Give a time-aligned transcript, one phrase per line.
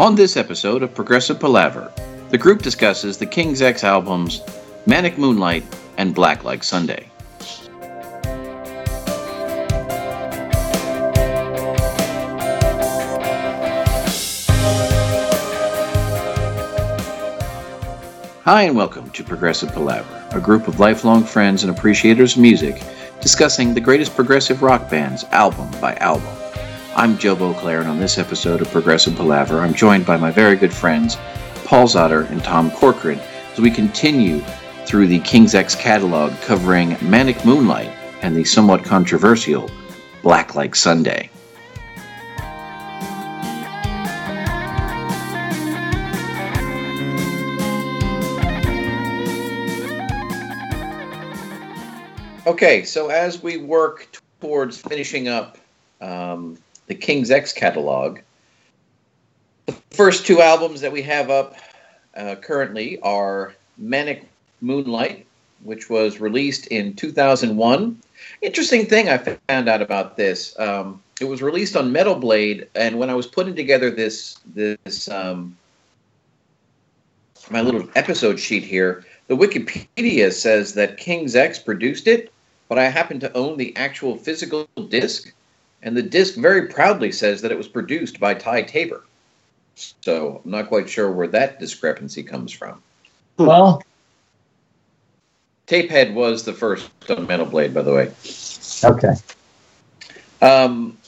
[0.00, 1.92] On this episode of Progressive Palaver,
[2.30, 4.40] the group discusses the King's X albums
[4.86, 5.62] Manic Moonlight
[5.98, 7.10] and Black Like Sunday.
[18.44, 22.82] Hi, and welcome to Progressive Palaver, a group of lifelong friends and appreciators of music
[23.20, 26.39] discussing the greatest progressive rock bands album by album.
[27.00, 30.54] I'm Joe Beauclair, and on this episode of Progressive Palaver, I'm joined by my very
[30.54, 31.16] good friends
[31.64, 34.40] Paul Zotter and Tom Corcoran as we continue
[34.84, 37.88] through the King's X catalog covering Manic Moonlight
[38.20, 39.70] and the somewhat controversial
[40.20, 41.30] Black Like Sunday.
[52.46, 54.06] Okay, so as we work
[54.42, 55.56] towards finishing up
[56.02, 56.58] um,
[56.90, 58.18] the King's X catalog,
[59.66, 61.54] the first two albums that we have up
[62.16, 64.28] uh, currently are Manic
[64.60, 65.24] Moonlight,
[65.62, 67.96] which was released in 2001.
[68.42, 70.58] Interesting thing I found out about this.
[70.58, 75.08] Um, it was released on Metal Blade, and when I was putting together this this
[75.08, 75.56] um,
[77.50, 82.32] my little episode sheet here, the Wikipedia says that King's X produced it,
[82.68, 85.32] but I happen to own the actual physical disc,
[85.82, 89.04] and the disc very proudly says that it was produced by Ty Tabor.
[89.74, 92.82] So I'm not quite sure where that discrepancy comes from.
[93.38, 93.82] Well,
[95.66, 98.12] Tapehead was the first on Metal Blade, by the way.
[98.84, 99.14] okay.
[100.42, 100.98] Um,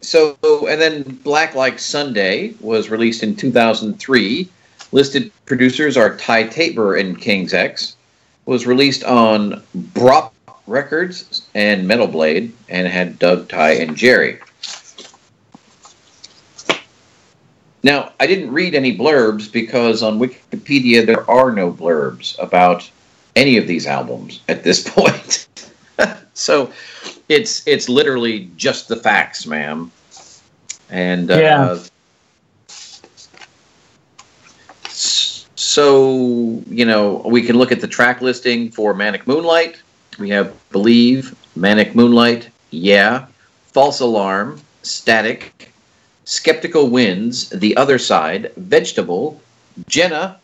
[0.00, 4.48] so, and then Black Like Sunday was released in 2003.
[4.90, 7.96] Listed producers are Ty Tabor and King's X.
[8.46, 10.32] Was released on Brop
[10.68, 14.38] Records and Metal Blade, and had Doug, Ty, and Jerry.
[17.82, 22.88] Now, I didn't read any blurbs because on Wikipedia there are no blurbs about
[23.36, 25.46] any of these albums at this point.
[26.34, 26.70] so
[27.28, 29.90] it's it's literally just the facts, ma'am.
[30.90, 31.78] And uh, Yeah.
[35.54, 39.80] so you know we can look at the track listing for Manic Moonlight.
[40.18, 43.26] We have Believe, Manic Moonlight, Yeah,
[43.72, 45.72] False Alarm, Static,
[46.24, 49.40] Skeptical Winds, The Other Side, Vegetable,
[49.86, 50.40] Jenna,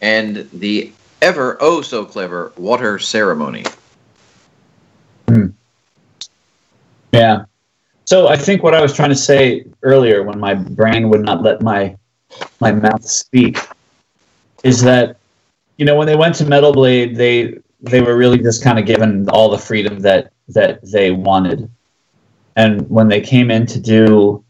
[0.00, 0.92] and the
[1.22, 3.64] ever oh so clever Water Ceremony.
[5.28, 5.46] Hmm.
[7.12, 7.44] Yeah.
[8.04, 11.42] So I think what I was trying to say earlier, when my brain would not
[11.42, 11.96] let my
[12.60, 13.58] my mouth speak,
[14.62, 15.16] is that
[15.76, 18.86] you know when they went to Metal Blade, they they were really just kind of
[18.86, 21.70] given all the freedom that that they wanted,
[22.56, 24.44] and when they came in to do,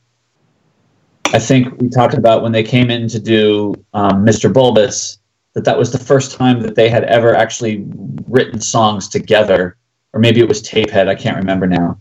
[1.27, 4.53] I think we talked about when they came in to do um, Mr.
[4.53, 5.19] Bulbous,
[5.55, 7.85] that that was the first time that they had ever actually
[8.29, 9.77] written songs together,
[10.13, 11.99] or maybe it was Tapehead, I can't remember now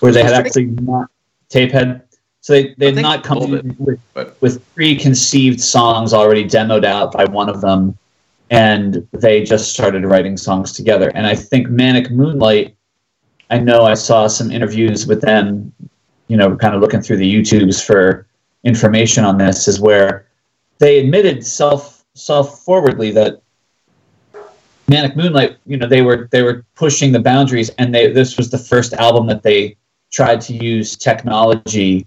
[0.00, 1.10] where they had actually not
[1.50, 2.02] tapehead.
[2.40, 6.84] So they they I had not come a in with, with preconceived songs already demoed
[6.84, 7.98] out by one of them,
[8.50, 11.10] and they just started writing songs together.
[11.14, 12.76] And I think Manic Moonlight,
[13.50, 15.72] I know I saw some interviews with them,
[16.28, 18.26] you know, kind of looking through the YouTubes for
[18.64, 20.26] information on this, is where
[20.78, 23.42] they admitted self self forwardly that
[24.88, 28.50] Manic Moonlight, you know, they were they were pushing the boundaries, and they this was
[28.50, 29.76] the first album that they
[30.12, 32.06] tried to use technology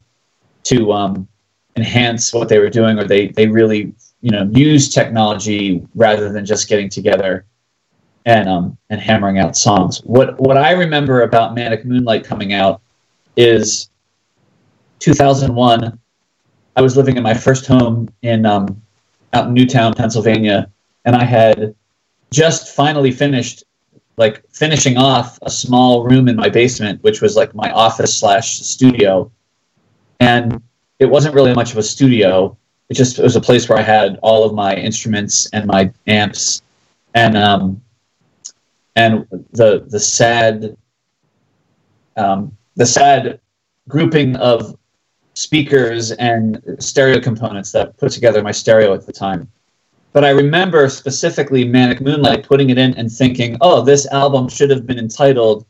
[0.64, 1.28] to um,
[1.76, 6.46] enhance what they were doing, or they they really you know use technology rather than
[6.46, 7.46] just getting together
[8.26, 10.00] and um and hammering out songs.
[10.00, 12.82] What what I remember about Manic Moonlight coming out
[13.36, 13.90] is
[15.00, 16.00] 2001.
[16.76, 18.82] I was living in my first home in um,
[19.34, 20.70] out in Newtown, Pennsylvania,
[21.06, 21.76] and I had
[22.32, 23.64] just finally finished
[24.18, 28.60] like finishing off a small room in my basement which was like my office slash
[28.60, 29.32] studio
[30.20, 30.62] and
[31.00, 32.56] it wasn't really much of a studio
[32.90, 35.92] it just it was a place where i had all of my instruments and my
[36.08, 36.62] amps
[37.16, 37.82] and um
[38.96, 40.76] and the the sad
[42.18, 43.40] um the sad
[43.88, 44.78] grouping of
[45.34, 49.50] speakers and stereo components that put together my stereo at the time
[50.12, 54.70] but I remember specifically Manic Moonlight putting it in and thinking, oh, this album should
[54.72, 55.66] have been entitled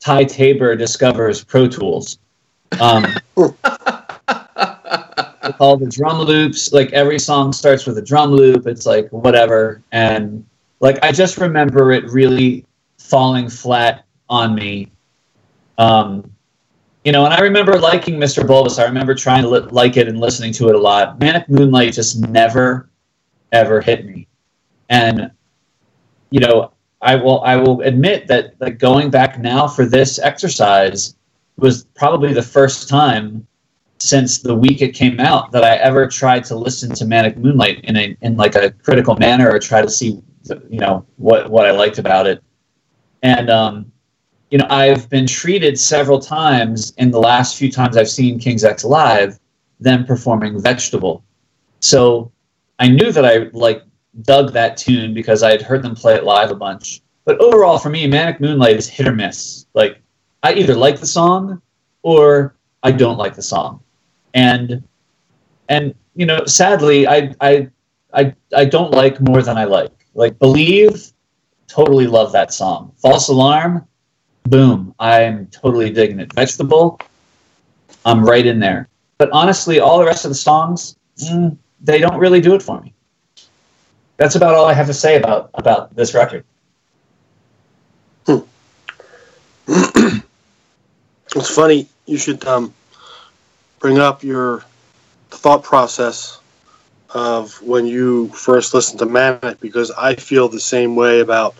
[0.00, 2.18] Ty Tabor Discovers Pro Tools.
[2.80, 3.06] Um,
[5.58, 8.66] all the drum loops, like every song starts with a drum loop.
[8.66, 9.82] It's like whatever.
[9.92, 10.44] And
[10.80, 12.66] like I just remember it really
[12.98, 14.90] falling flat on me.
[15.78, 16.30] Um,
[17.04, 18.46] you know, and I remember liking Mr.
[18.46, 18.78] Bulbous.
[18.78, 21.18] I remember trying to li- like it and listening to it a lot.
[21.18, 22.90] Manic Moonlight just never,
[23.52, 24.26] ever hit me.
[24.90, 25.30] And,
[26.30, 31.16] you know, I will I will admit that like going back now for this exercise
[31.56, 33.46] was probably the first time
[34.02, 37.84] since the week it came out that I ever tried to listen to Manic Moonlight
[37.84, 40.22] in a in like a critical manner or try to see
[40.68, 42.42] you know what what I liked about it.
[43.22, 43.92] And um,
[44.50, 48.64] you know, I've been treated several times in the last few times I've seen King's
[48.64, 49.38] X live,
[49.78, 51.22] them performing Vegetable.
[51.80, 52.32] So
[52.78, 53.82] I knew that I like
[54.22, 57.00] dug that tune because I had heard them play it live a bunch.
[57.24, 59.66] But overall, for me, Manic Moonlight is hit or miss.
[59.74, 60.00] Like
[60.42, 61.60] I either like the song
[62.02, 63.82] or I don't like the song,
[64.34, 64.82] and
[65.68, 67.68] and you know, sadly, I I
[68.12, 69.92] I I don't like more than I like.
[70.14, 71.12] Like Believe,
[71.68, 72.92] totally love that song.
[72.98, 73.86] False Alarm,
[74.44, 76.32] boom, I'm totally digging it.
[76.32, 77.00] Vegetable,
[78.04, 78.88] I'm right in there.
[79.18, 82.80] But honestly, all the rest of the songs, mm, they don't really do it for
[82.80, 82.92] me.
[84.16, 86.44] That's about all I have to say about about this record.
[88.26, 88.40] Hmm.
[91.36, 92.74] it's funny you should um,
[93.80, 94.64] bring up your
[95.30, 96.38] thought process
[97.10, 101.56] of when you first listened to Manic because I feel the same way about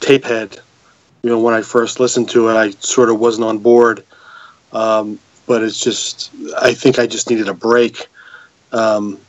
[0.00, 0.60] Tapehead
[1.22, 4.04] you know, when I first listened to it, I sort of wasn't on board.
[4.72, 6.30] Um, but it's just,
[6.60, 8.06] I think I just needed a break.
[8.70, 9.20] Because um,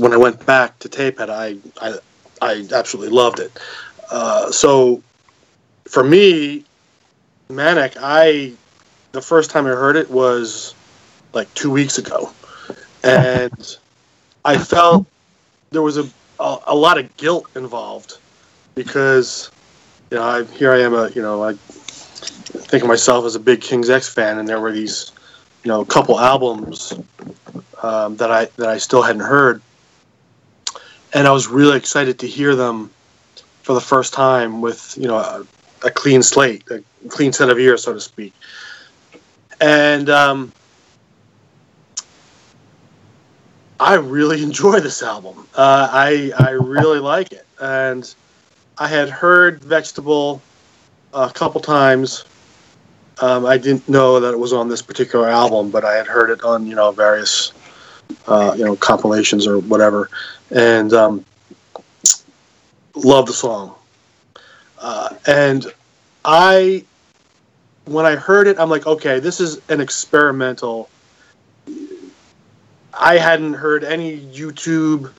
[0.00, 1.98] when I went back to Tapehead, I, I,
[2.42, 3.58] I absolutely loved it.
[4.10, 5.02] Uh, so
[5.86, 6.64] for me,
[7.50, 8.52] Manic, I,
[9.12, 10.74] the first time I heard it was
[11.32, 12.32] like two weeks ago.
[13.02, 13.76] And
[14.44, 15.06] I felt
[15.70, 16.08] there was a,
[16.40, 18.18] a, a lot of guilt involved
[18.74, 19.50] because
[20.10, 23.40] you know, I, here I am, a you know, I think of myself as a
[23.40, 25.12] big King's X fan, and there were these,
[25.64, 26.92] you know, a couple albums
[27.82, 29.60] um, that I that I still hadn't heard,
[31.12, 32.90] and I was really excited to hear them
[33.62, 35.46] for the first time with you know a,
[35.84, 38.32] a clean slate, a clean set of ears, so to speak,
[39.60, 40.52] and um,
[43.80, 45.46] I really enjoy this album.
[45.54, 48.12] Uh, I I really like it, and
[48.78, 50.40] I had heard Vegetable
[51.12, 52.24] a couple times.
[53.20, 56.30] Um, I didn't know that it was on this particular album, but I had heard
[56.30, 57.52] it on you know various
[58.26, 60.10] uh, you know compilations or whatever,
[60.50, 61.24] and um,
[62.94, 63.74] love the song.
[64.80, 65.66] Uh, and
[66.24, 66.84] I,
[67.90, 70.88] when I heard it, I'm like, okay, this is an experimental.
[72.98, 75.12] I hadn't heard any YouTube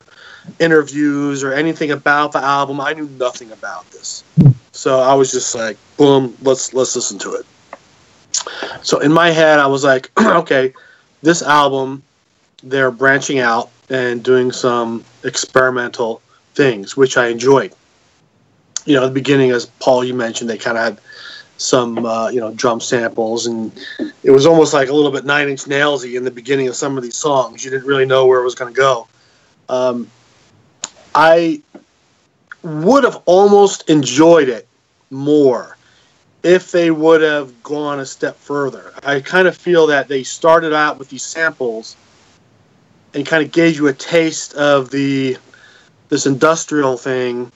[0.60, 2.81] interviews or anything about the album.
[2.81, 4.24] I knew nothing about this.
[4.71, 7.45] So I was just like, boom, let's let's listen to it.
[8.81, 10.74] So in my head I was like, okay,
[11.21, 12.04] this album
[12.63, 16.21] they're branching out and doing some experimental
[16.56, 17.74] things, which I enjoyed.
[18.86, 21.00] You know, at the beginning, as Paul you mentioned, they kind of had
[21.59, 23.71] some uh, you know drum samples, and
[24.23, 26.97] it was almost like a little bit Nine Inch Nailsy in the beginning of some
[26.97, 27.63] of these songs.
[27.63, 29.07] You didn't really know where it was going to go.
[29.67, 30.09] Um,
[31.13, 31.61] I
[32.63, 34.68] would have almost enjoyed it
[35.11, 35.78] more
[36.44, 38.94] if they would have gone a step further.
[39.04, 41.97] I kind of feel that they started out with these samples
[43.13, 45.37] and kind of gave you a taste of the
[46.07, 47.51] this industrial thing,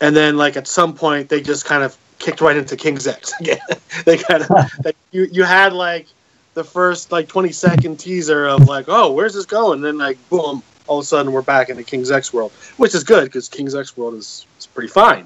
[0.00, 3.32] and then like at some point they just kind of kicked right into King's X
[3.40, 3.58] again.
[4.04, 6.06] they kind of you you had like
[6.54, 10.16] the first like 20 second teaser of like oh where's this going and then like
[10.28, 13.24] boom all of a sudden we're back in the King's X world, which is good
[13.24, 15.24] because King's X world is, is pretty fine.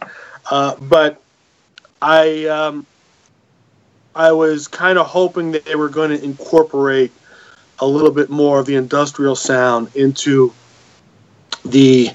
[0.50, 1.22] Uh, but
[2.02, 2.86] I um,
[4.14, 7.12] I was kind of hoping that they were going to incorporate
[7.78, 10.52] a little bit more of the industrial sound into
[11.64, 12.10] the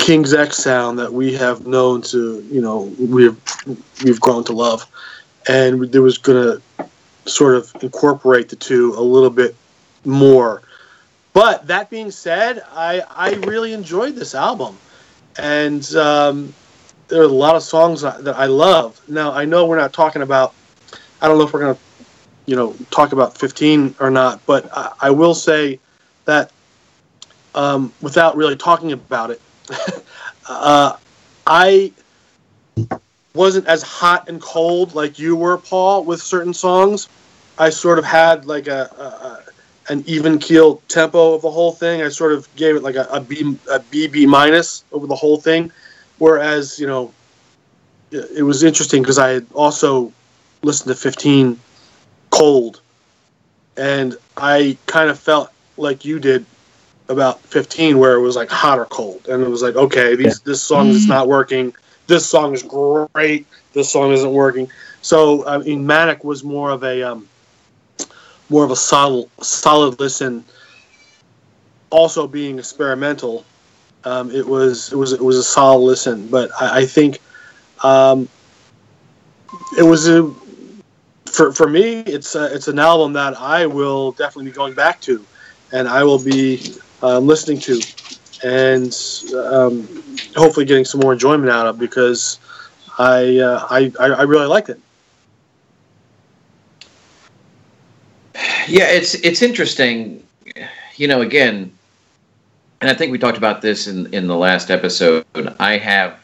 [0.00, 3.40] King's X sound that we have known to, you know, we've
[4.04, 4.86] we've grown to love,
[5.48, 6.60] and there was to
[7.26, 9.54] sort of incorporate the two a little bit
[10.04, 10.62] more
[11.34, 14.78] but that being said, I I really enjoyed this album,
[15.36, 16.54] and um,
[17.08, 19.00] there are a lot of songs that I love.
[19.08, 20.54] Now I know we're not talking about.
[21.20, 21.78] I don't know if we're gonna,
[22.46, 25.80] you know, talk about 15 or not, but I, I will say
[26.24, 26.52] that
[27.56, 29.40] um, without really talking about it,
[30.48, 30.96] uh,
[31.46, 31.92] I
[33.34, 37.08] wasn't as hot and cold like you were, Paul, with certain songs.
[37.58, 39.44] I sort of had like a,
[39.88, 42.02] a, an even keel tempo of the whole thing.
[42.02, 45.14] I sort of gave it like a, a B a B B minus over the
[45.14, 45.70] whole thing.
[46.18, 47.12] Whereas you know,
[48.10, 50.12] it was interesting because I had also
[50.62, 51.58] listened to 15
[52.30, 52.80] cold,
[53.76, 56.46] and I kind of felt like you did
[57.08, 60.40] about 15, where it was like hot or cold, and it was like, okay, these,
[60.40, 61.74] this song is not working.
[62.06, 63.46] This song is great.
[63.72, 64.70] This song isn't working.
[65.02, 67.28] So I mean, Manic was more of a um,
[68.48, 70.44] more of a solid solid listen.
[71.90, 73.44] Also being experimental,
[74.04, 76.26] um, it was it was it was a solid listen.
[76.28, 77.20] But I, I think
[77.82, 78.28] um,
[79.78, 80.32] it was a
[81.26, 82.00] for for me.
[82.00, 85.24] It's a, it's an album that I will definitely be going back to,
[85.72, 87.80] and I will be uh, listening to,
[88.42, 88.96] and
[89.36, 89.86] um,
[90.34, 92.38] hopefully getting some more enjoyment out of because
[92.98, 94.80] I uh, I I really liked it.
[98.66, 100.22] Yeah, it's it's interesting.
[100.96, 101.72] You know, again,
[102.80, 105.26] and I think we talked about this in in the last episode.
[105.60, 106.18] I have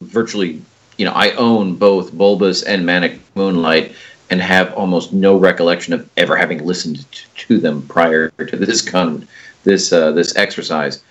[0.00, 0.62] virtually,
[0.96, 3.94] you know, I own both Bulbous and Manic Moonlight,
[4.30, 7.06] and have almost no recollection of ever having listened
[7.36, 9.26] to them prior to this con
[9.64, 11.02] this uh, this exercise.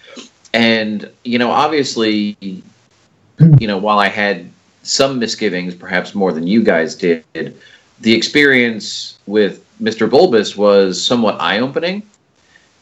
[0.54, 4.50] And you know, obviously, you know, while I had
[4.84, 7.24] some misgivings, perhaps more than you guys did,
[8.00, 10.10] the experience with Mr.
[10.10, 12.04] Bulbous was somewhat eye opening.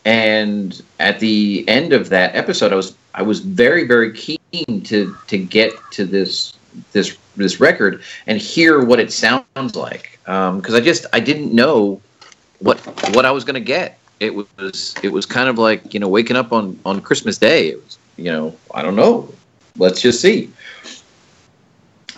[0.06, 5.16] And at the end of that episode, I was I was very very keen to
[5.28, 6.54] to get to this
[6.92, 11.54] this this record and hear what it sounds like because um, I just I didn't
[11.54, 12.02] know
[12.60, 12.80] what
[13.16, 14.00] what I was going to get.
[14.20, 17.70] It was it was kind of like you know waking up on on Christmas Day.
[17.70, 19.34] It was you know I don't know.
[19.78, 20.52] Let's just see.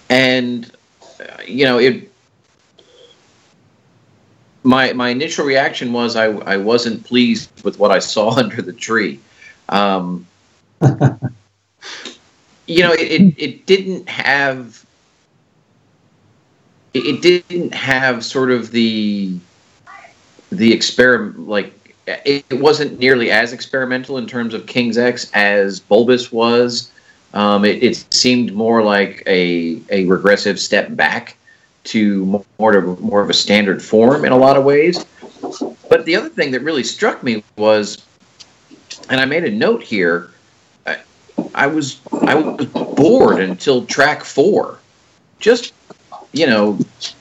[0.09, 0.71] And
[1.19, 2.11] uh, you know it
[4.63, 8.73] my my initial reaction was I I wasn't pleased with what I saw under the
[8.73, 9.19] tree.
[9.69, 10.27] Um,
[12.67, 14.85] you know, it, it, didn't have
[16.93, 19.37] it, didn't have sort of the
[20.51, 26.31] the experiment like it, wasn't nearly as experimental in terms of King's X as Bulbous
[26.31, 26.91] was.
[27.33, 31.37] Um, it, it seemed more like a a regressive step back
[31.85, 35.05] to more to more of a standard form in a lot of ways.
[35.89, 38.05] But the other thing that really struck me was,
[39.09, 40.31] and I made a note here.
[41.53, 44.79] I, was I was bored until track four.
[45.39, 45.73] Just
[46.33, 46.77] you know,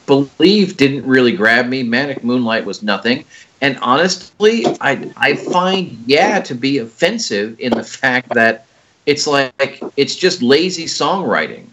[0.06, 1.82] believe didn't really grab me.
[1.82, 3.24] Manic Moonlight was nothing.
[3.60, 8.66] And honestly, I I find yeah to be offensive in the fact that
[9.06, 11.66] it's like it's just lazy songwriting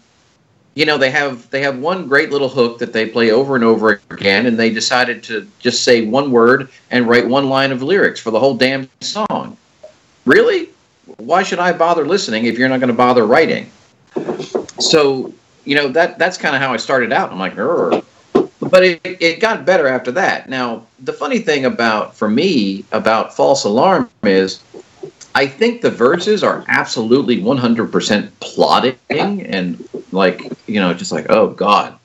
[0.74, 3.64] you know they have they have one great little hook that they play over and
[3.64, 7.82] over again and they decided to just say one word and write one line of
[7.82, 9.56] lyrics for the whole damn song
[10.24, 10.68] really
[11.18, 13.70] why should i bother listening if you're not going to bother writing?
[14.80, 15.32] So
[15.64, 17.32] you know that that's kind of how i started out.
[17.32, 20.48] I'm like but it, it got better after that.
[20.48, 24.62] Now the funny thing about for me about false alarm is
[25.34, 31.48] I think the verses are absolutely 100% plotting and like, you know, just like, oh
[31.48, 31.98] God.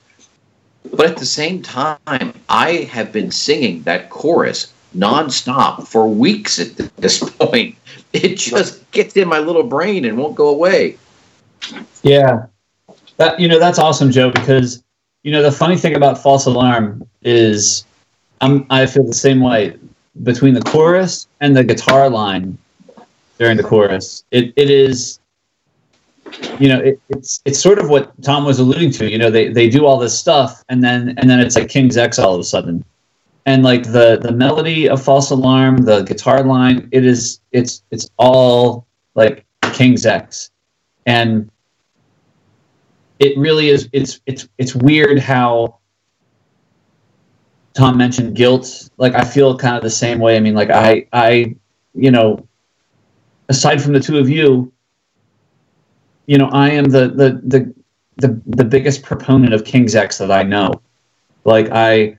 [0.92, 6.76] But at the same time, I have been singing that chorus nonstop for weeks at
[6.96, 7.76] this point.
[8.12, 10.96] It just gets in my little brain and won't go away.
[12.02, 12.46] Yeah.
[13.18, 14.82] That you know, that's awesome, Joe, because
[15.22, 17.84] you know, the funny thing about false alarm is
[18.40, 19.76] I'm I feel the same way
[20.22, 22.58] between the chorus and the guitar line
[23.38, 24.24] during the chorus.
[24.30, 25.20] It it is
[26.58, 29.10] you know it, it's it's sort of what Tom was alluding to.
[29.10, 31.96] You know they they do all this stuff and then and then it's like King's
[31.96, 32.84] X all of a sudden.
[33.46, 38.10] And like the the melody of False Alarm, the guitar line, it is it's it's
[38.16, 40.50] all like King's X.
[41.06, 41.50] And
[43.18, 45.78] it really is it's it's it's weird how
[47.72, 48.90] Tom mentioned guilt.
[48.98, 50.36] Like I feel kind of the same way.
[50.36, 51.56] I mean, like I I
[51.94, 52.46] you know
[53.50, 54.72] aside from the two of you,
[56.26, 57.74] you know, I am the the the
[58.16, 60.80] the, the biggest proponent of King's X that I know.
[61.44, 62.16] Like I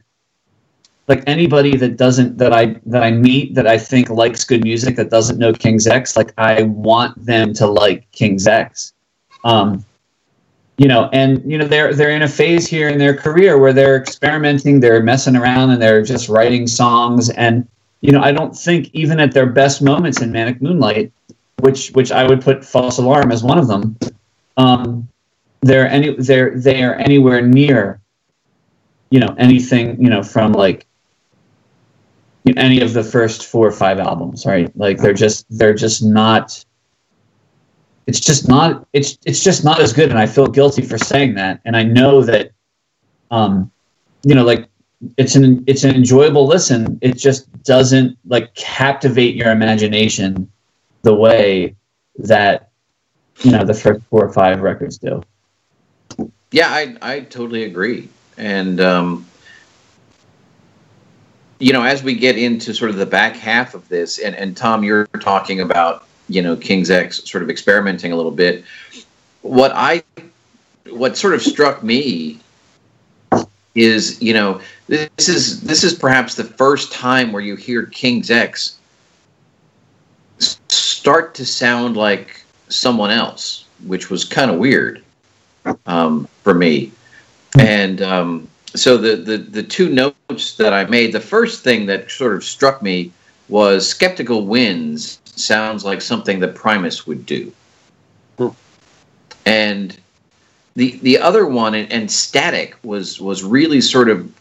[1.12, 4.96] like anybody that doesn't that I that I meet that I think likes good music
[4.96, 8.94] that doesn't know King's X, like I want them to like King's X.
[9.44, 9.84] Um,
[10.78, 13.74] you know, and you know they're they're in a phase here in their career where
[13.74, 17.30] they're experimenting, they're messing around, and they're just writing songs.
[17.30, 17.68] And
[18.00, 21.12] you know, I don't think even at their best moments in Manic Moonlight,
[21.60, 24.00] which which I would put false alarm as one of them.
[24.56, 25.10] Um,
[25.62, 28.00] they're any they're they are anywhere near,
[29.10, 30.88] you know, anything you know from like
[32.58, 34.76] any of the first four or five albums, right?
[34.78, 36.64] Like they're just they're just not.
[38.08, 41.36] It's just not it's it's just not as good, and I feel guilty for saying
[41.36, 42.52] that, and I know that.
[43.30, 43.72] Um,
[44.24, 44.68] you know, like
[45.18, 46.98] it's an it's an enjoyable listen.
[47.02, 50.52] It just doesn't like captivate your imagination
[51.02, 51.76] the way
[52.18, 52.70] that
[53.42, 55.24] you know the first four or five records do.
[56.52, 59.26] Yeah, I I totally agree, and um,
[61.62, 64.58] you know, as we get into sort of the back half of this, and and
[64.58, 68.66] Tom, you're talking about you know King's X sort of experimenting a little bit.
[69.44, 70.04] What I
[70.90, 72.40] what sort of struck me
[73.76, 78.32] is you know this is this is perhaps the first time where you hear King's
[78.32, 78.80] X
[80.40, 85.04] start to sound like someone else, which was kind of weird
[85.86, 86.92] um, for me.
[87.60, 92.10] And um, so the, the the two notes that I made, the first thing that
[92.10, 93.12] sort of struck me
[93.50, 97.52] was "Skeptical Winds" sounds like something that Primus would do,
[98.38, 98.50] hmm.
[99.46, 99.98] and
[100.76, 104.32] the the other one and, and static was was really sort of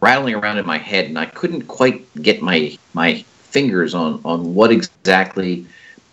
[0.00, 4.54] rattling around in my head and i couldn't quite get my my fingers on on
[4.54, 5.66] what exactly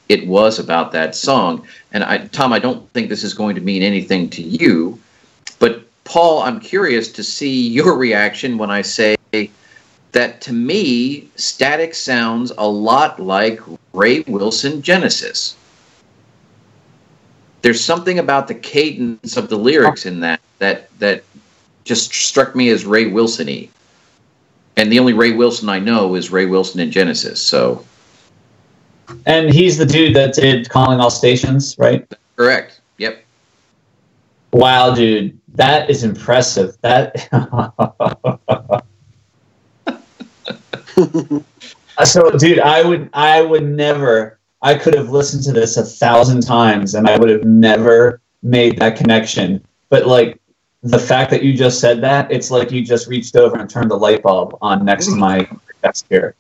[0.10, 3.62] it was about that song and i tom i don't think this is going to
[3.62, 5.00] mean anything to you
[5.60, 9.16] but paul i'm curious to see your reaction when i say
[10.12, 13.60] that to me static sounds a lot like
[13.94, 15.56] ray wilson genesis
[17.62, 21.24] there's something about the cadence of the lyrics in that that that
[21.84, 23.70] just struck me as Ray Wilson-y.
[24.78, 27.42] And the only Ray Wilson I know is Ray Wilson in Genesis.
[27.42, 27.86] So,
[29.26, 32.08] and he's the dude that did "Calling All Stations," right?
[32.36, 32.80] Correct.
[32.98, 33.24] Yep.
[34.54, 36.78] Wow, dude, that is impressive.
[36.82, 37.28] That.
[42.04, 46.42] so, dude, I would, I would never I could have listened to this a thousand
[46.42, 49.66] times and I would have never made that connection.
[49.90, 50.40] But like
[50.84, 53.90] the fact that you just said that, it's like you just reached over and turned
[53.90, 55.48] the light bulb on next to my
[55.84, 56.36] desk here.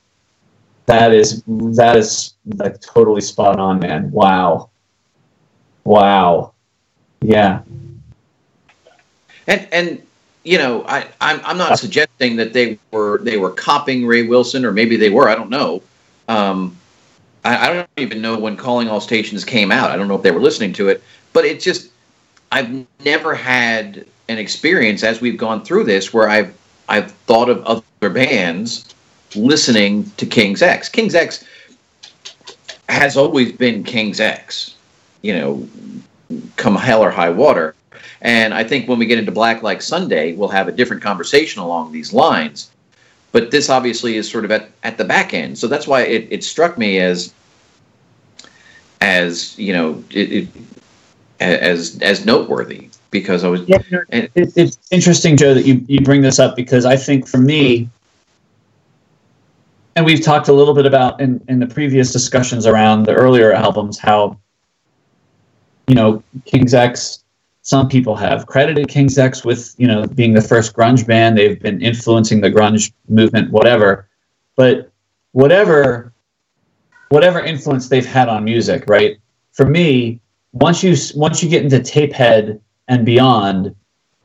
[0.85, 4.11] That is that is like totally spot on, man.
[4.11, 4.69] Wow.
[5.83, 6.53] Wow.
[7.21, 7.61] Yeah.
[9.47, 10.01] And and
[10.43, 14.65] you know, I I'm I'm not suggesting that they were they were copying Ray Wilson
[14.65, 15.81] or maybe they were, I don't know.
[16.27, 16.77] Um,
[17.43, 19.91] I, I don't even know when Calling All Stations came out.
[19.91, 21.91] I don't know if they were listening to it, but it just
[22.51, 26.55] I've never had an experience as we've gone through this where I've
[26.89, 28.93] I've thought of other bands
[29.35, 30.89] listening to King's X.
[30.89, 31.45] King's X
[32.89, 34.75] has always been King's X,
[35.21, 35.67] you know,
[36.57, 37.75] come hell or high water.
[38.21, 41.61] And I think when we get into Black Like Sunday, we'll have a different conversation
[41.61, 42.71] along these lines
[43.31, 45.57] but this obviously is sort of at, at the back end.
[45.57, 47.33] So that's why it, it struck me as
[48.99, 50.47] as you know it, it,
[51.39, 53.61] as as noteworthy because I was.
[53.67, 53.79] Yeah,
[54.09, 57.89] and, it's interesting, Joe, that you you bring this up because I think for me,
[59.95, 63.53] and we've talked a little bit about in in the previous discussions around the earlier
[63.53, 64.37] albums how
[65.87, 67.20] you know King's X
[67.61, 71.37] some people have credited King's X with you know being the first grunge band.
[71.37, 74.07] They've been influencing the grunge movement, whatever.
[74.55, 74.91] But
[75.31, 76.13] whatever
[77.09, 79.17] whatever influence they've had on music, right?
[79.51, 80.19] For me,
[80.53, 83.75] once you once you get into Tapehead and beyond,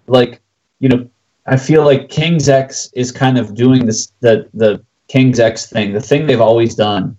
[0.07, 0.41] like
[0.81, 1.09] you know,
[1.47, 5.93] I feel like King's X is kind of doing this the the King's X thing,
[5.93, 7.17] the thing they've always done.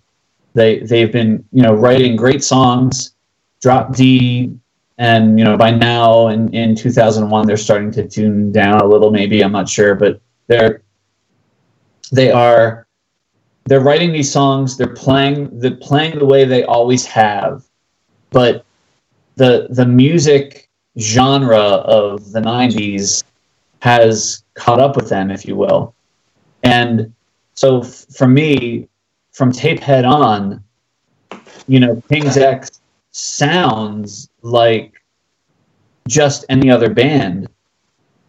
[0.53, 3.13] They they've been you know writing great songs,
[3.61, 4.57] drop D
[4.97, 9.11] and you know by now in, in 2001 they're starting to tune down a little
[9.11, 10.81] maybe i'm not sure but they're
[12.11, 12.87] they are
[13.65, 17.63] they're writing these songs they're playing they're playing the way they always have.
[18.31, 18.65] But
[19.35, 23.23] the the music genre of the 90s
[23.81, 25.93] has caught up with them if you will.
[26.63, 27.13] And
[27.53, 28.87] so f- for me
[29.31, 30.63] from tapehead on
[31.67, 32.81] you know king's x
[33.11, 34.93] sounds like
[36.07, 37.49] just any other band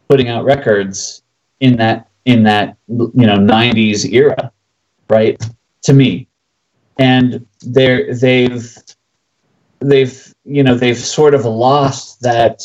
[0.09, 1.23] putting out records
[1.61, 4.53] in that in that you know 90s era
[5.09, 5.43] right?
[5.83, 6.29] To me.
[6.99, 8.77] And they're they've
[9.81, 12.63] they've you know they've sort of lost that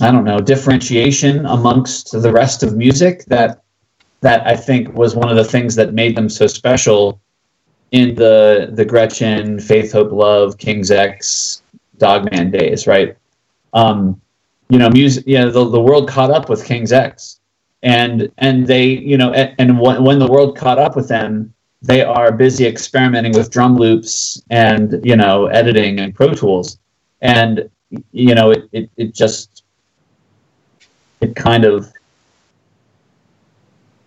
[0.00, 3.62] I don't know differentiation amongst the rest of music that
[4.20, 7.20] that I think was one of the things that made them so special
[7.92, 11.62] in the the Gretchen, Faith, Hope, Love, King's X,
[11.98, 13.16] Dogman days, right?
[13.74, 14.20] Um,
[14.68, 15.24] you know, music.
[15.26, 17.40] Yeah, the, the world caught up with King's X,
[17.82, 21.52] and and they, you know, and, and when, when the world caught up with them,
[21.82, 26.78] they are busy experimenting with drum loops and you know editing and Pro Tools,
[27.20, 27.68] and
[28.12, 29.64] you know it it, it just
[31.20, 31.92] it kind of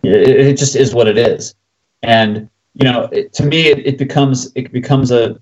[0.02, 1.54] it, it just is what it is,
[2.02, 5.40] and you know, it, to me, it, it becomes it becomes a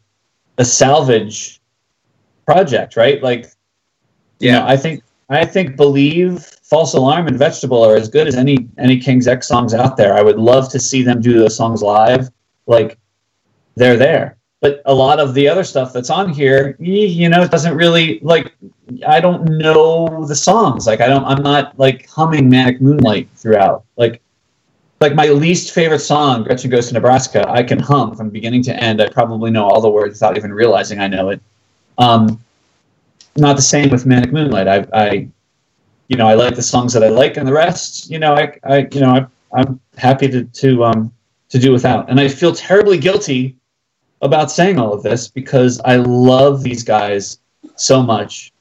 [0.58, 1.60] a salvage
[2.46, 3.22] project, right?
[3.24, 3.46] Like,
[4.40, 4.60] you Yeah.
[4.60, 8.68] know, I think I think believe false alarm and vegetable are as good as any
[8.78, 10.14] any King's X songs out there.
[10.14, 12.30] I would love to see them do those songs live.
[12.68, 12.98] Like,
[13.76, 14.38] they're there.
[14.62, 18.20] But a lot of the other stuff that's on here, you know, it doesn't really
[18.22, 18.56] like.
[19.08, 20.88] I don't know the songs.
[20.88, 21.26] Like, I don't.
[21.26, 23.84] I'm not like humming "Manic Moonlight" throughout.
[23.98, 24.22] Like,
[25.04, 28.76] like my least favorite song, Gretchen Goes to Nebraska, I can hum from beginning to
[28.82, 29.02] end.
[29.02, 31.42] I probably know all the words without even realizing I know it.
[31.98, 32.40] Um,
[33.36, 34.70] not the same with Manic Moonlight.
[34.70, 35.28] I, I,
[36.08, 38.58] you know, I like the songs that I like, and the rest, you know, I,
[38.64, 41.14] I you know, I, I'm happy to to um
[41.50, 42.10] to do without.
[42.10, 43.58] And I feel terribly guilty
[44.22, 47.40] about saying all of this because I love these guys
[47.76, 48.54] so much,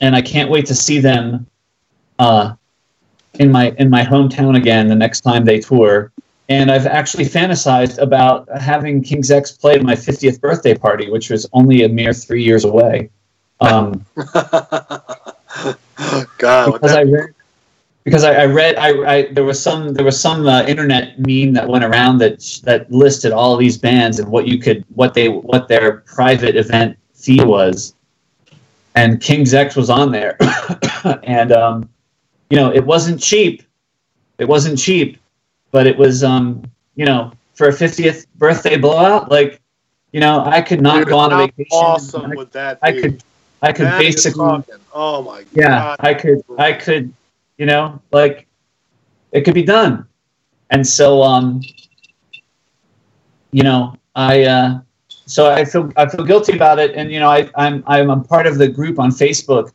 [0.00, 1.48] and I can't wait to see them.
[2.20, 2.54] Uh,
[3.38, 6.12] in my in my hometown again the next time they tour.
[6.48, 11.30] And I've actually fantasized about having King's X play at my 50th birthday party, which
[11.30, 13.08] was only a mere three years away.
[13.60, 14.04] Um,
[16.36, 17.34] God, because I read,
[18.04, 21.54] because I, I read, I, I there was some there was some uh, internet meme
[21.54, 25.28] that went around that that listed all these bands and what you could what they
[25.28, 27.94] what their private event fee was,
[28.94, 30.36] and King's X was on there,
[31.22, 31.88] and um,
[32.54, 33.64] you know it wasn't cheap,
[34.38, 35.18] it wasn't cheap,
[35.72, 36.62] but it was um
[36.94, 39.60] you know for a 50th birthday blowout like
[40.12, 41.66] you know I could not Dude, go on a vacation.
[41.72, 43.24] Awesome I, would that I could
[43.60, 44.62] I could you're basically.
[44.92, 45.96] Oh my yeah God.
[45.98, 47.12] i could i could
[47.58, 48.46] you know like
[49.32, 50.06] it could be done
[50.70, 51.60] and so um
[53.50, 54.78] you know i uh
[55.26, 58.20] so i feel i feel guilty about it and you know i i'm i'm a
[58.22, 59.72] part of the group on facebook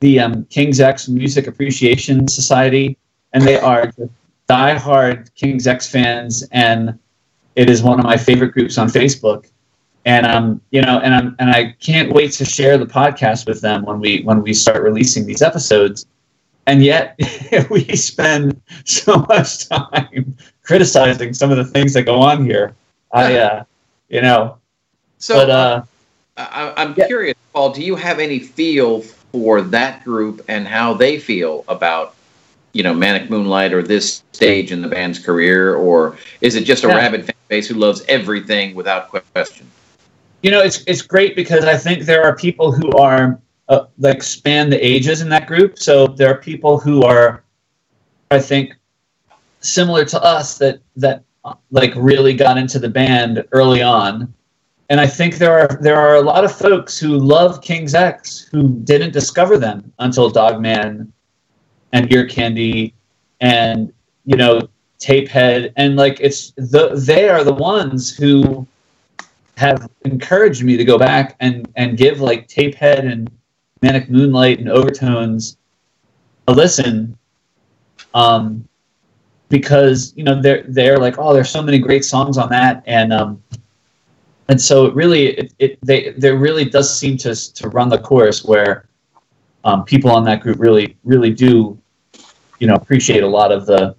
[0.00, 2.98] the um king's x music appreciation society
[3.32, 4.12] and they are just
[4.48, 6.98] diehard king's x fans and
[7.56, 9.46] it is one of my favorite groups on facebook
[10.04, 13.60] and um you know and i'm and i can't wait to share the podcast with
[13.60, 16.06] them when we when we start releasing these episodes
[16.66, 17.18] and yet
[17.70, 22.74] we spend so much time criticizing some of the things that go on here
[23.12, 23.64] i uh
[24.08, 24.58] you know
[25.18, 25.82] So but uh
[26.36, 27.06] I, I'm Yeah.
[27.06, 27.70] curious, Paul.
[27.72, 32.14] Do you have any feel for that group and how they feel about,
[32.72, 36.84] you know, Manic Moonlight or this stage in the band's career, or is it just
[36.84, 36.96] a Yeah.
[36.96, 39.66] rabid fan base who loves everything without question?
[40.42, 44.22] you know it's it's great because i think there are people who are uh, like
[44.22, 47.42] span the ages in that group so there are people who are
[48.30, 48.74] i think
[49.60, 54.32] similar to us that that uh, like really got into the band early on
[54.88, 58.48] and i think there are there are a lot of folks who love king's x
[58.50, 61.12] who didn't discover them until dogman
[61.92, 62.94] and ear candy
[63.40, 63.92] and
[64.24, 64.60] you know
[64.98, 65.72] tapehead.
[65.76, 68.66] And like it's the they are the ones who
[69.56, 73.30] have encouraged me to go back and and give like Tapehead and
[73.82, 75.56] Manic Moonlight and Overtones
[76.46, 77.16] a listen,
[78.14, 78.66] um,
[79.48, 82.82] because you know they're they're like oh there's so many great songs on that.
[82.86, 83.42] And um,
[84.48, 87.98] and so it really it, it they there really does seem to to run the
[87.98, 88.88] course where
[89.64, 91.78] um, people on that group really really do
[92.58, 93.94] you know appreciate a lot of the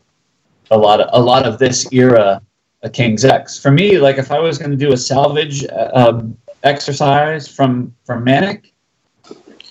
[0.71, 2.41] a lot of a lot of this era
[2.83, 3.59] a King's X.
[3.59, 7.93] For me, like if I was going to do a salvage uh, um, exercise from
[8.05, 8.73] from Manic,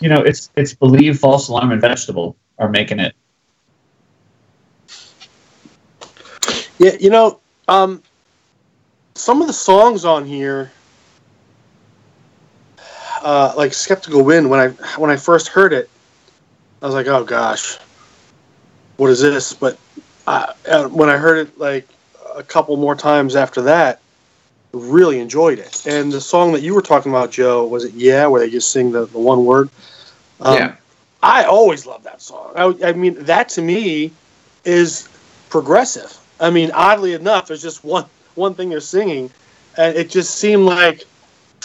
[0.00, 3.14] you know, it's it's believe false alarm and vegetable are making it.
[6.78, 8.02] Yeah, you know, um,
[9.18, 10.70] some of the songs on here,
[13.22, 15.90] uh, like "Skeptical Wind," when I when I first heard it,
[16.80, 17.78] I was like, "Oh gosh,
[18.96, 19.78] what is this?" But
[20.26, 21.88] I, uh, when I heard it like
[22.36, 24.00] a couple more times after that,
[24.72, 25.86] really enjoyed it.
[25.86, 28.70] And the song that you were talking about, Joe, was it "Yeah," where they just
[28.70, 29.68] sing the, the one word.
[30.40, 30.74] Um, yeah.
[31.20, 32.52] I always love that song.
[32.54, 34.12] I, I mean, that to me
[34.64, 35.08] is
[35.50, 36.16] progressive.
[36.38, 38.04] I mean, oddly enough, there's just one
[38.38, 39.30] one thing they're singing,
[39.76, 41.04] and it just seemed like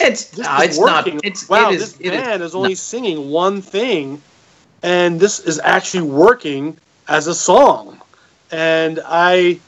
[0.00, 1.06] It's this no, is it's not.
[1.06, 1.20] working.
[1.24, 1.94] It's wow, it is.
[1.98, 4.20] this it is band is, only singing one thing,
[4.82, 6.76] and this is actually working
[7.08, 8.00] as a song.
[8.50, 9.60] And I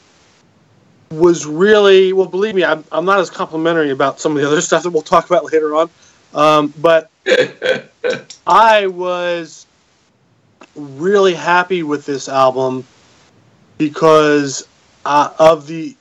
[1.11, 2.27] was really well.
[2.27, 5.01] Believe me, I'm, I'm not as complimentary about some of the other stuff that we'll
[5.01, 5.89] talk about later on,
[6.33, 7.09] um, but
[8.47, 9.65] I was
[10.75, 12.85] really happy with this album
[13.77, 14.67] because
[15.05, 15.95] uh, of the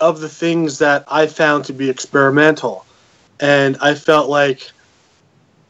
[0.00, 2.84] of the things that I found to be experimental,
[3.40, 4.70] and I felt like,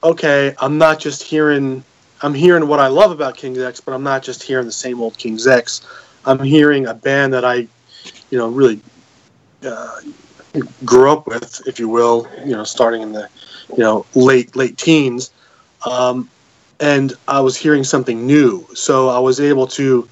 [0.03, 1.85] okay, I'm not just hearing
[2.23, 5.01] I'm hearing what I love about King's X, but I'm not just hearing the same
[5.01, 5.87] old King's X.
[6.25, 7.69] I'm hearing a band that I,
[8.31, 8.81] you know, really
[9.65, 10.01] uh,
[10.85, 12.27] grew up with, if you will.
[12.45, 13.29] You know, starting in the,
[13.71, 15.31] you know, late late teens,
[15.89, 16.31] um,
[16.81, 18.67] and I was hearing something new.
[18.75, 20.09] So I was able to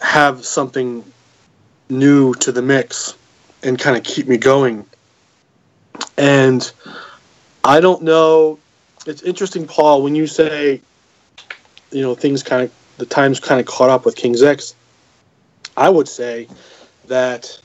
[0.00, 1.04] have something
[1.88, 3.14] new to the mix
[3.62, 4.84] and kind of keep me going.
[6.16, 6.70] And
[7.64, 8.58] I don't know.
[9.06, 10.80] It's interesting, Paul, when you say,
[11.90, 14.74] you know, things kind of, the times kind of caught up with King's X.
[15.76, 16.48] I would say
[17.06, 17.58] that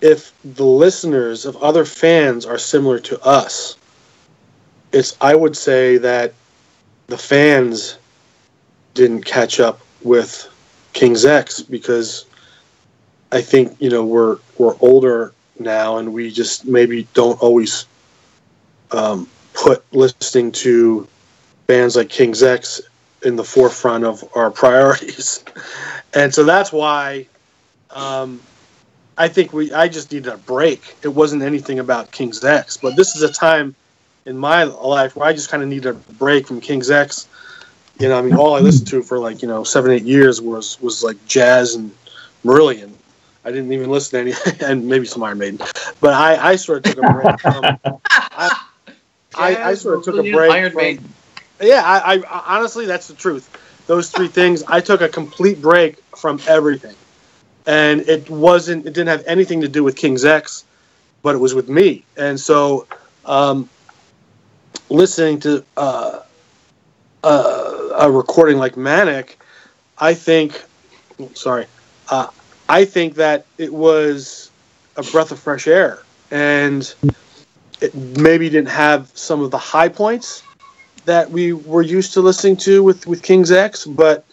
[0.00, 3.76] if the listeners of other fans are similar to us,
[4.92, 6.34] it's, I would say that
[7.06, 7.98] the fans
[8.94, 10.48] didn't catch up with
[10.92, 12.26] King's X because
[13.32, 17.86] I think you know we're we're older now and we just maybe don't always
[18.90, 21.08] um, put listening to
[21.66, 22.80] bands like King's X
[23.22, 25.44] in the forefront of our priorities,
[26.14, 27.26] and so that's why
[27.90, 28.40] um,
[29.16, 30.94] I think we I just needed a break.
[31.02, 33.74] It wasn't anything about King's X, but this is a time
[34.26, 37.26] in my life where I just kind of needed a break from King's X
[37.98, 40.40] you know, I mean, all I listened to for like you know seven, eight years
[40.40, 41.90] was was like jazz and
[42.44, 42.90] Marillion.
[43.44, 45.58] I didn't even listen to any, and maybe some Iron Maiden.
[46.00, 47.40] But I, I sort of took a break.
[47.40, 47.64] From,
[48.10, 48.60] I,
[49.34, 50.50] I, I, sort of took a break.
[50.50, 51.08] Iron from, Maiden.
[51.60, 53.48] Yeah, I, I honestly, that's the truth.
[53.86, 56.94] Those three things, I took a complete break from everything,
[57.66, 58.86] and it wasn't.
[58.86, 60.64] It didn't have anything to do with King's X,
[61.22, 62.04] but it was with me.
[62.16, 62.86] And so,
[63.24, 63.68] um,
[64.88, 65.64] listening to.
[65.76, 66.20] Uh,
[67.24, 69.38] uh, a recording like Manic,
[69.98, 70.62] I think,
[71.34, 71.66] sorry,
[72.08, 72.28] uh,
[72.72, 74.50] I think that it was
[74.96, 76.94] a breath of fresh air, and
[77.82, 80.42] it maybe didn't have some of the high points
[81.04, 84.24] that we were used to listening to with with King's X, but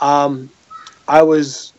[0.00, 0.48] um,
[1.08, 1.72] I was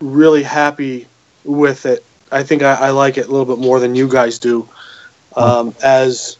[0.00, 1.06] really happy
[1.44, 2.04] with it.
[2.32, 4.68] I think I, I, like it a little bit more than you guys do.
[5.36, 6.36] Um, as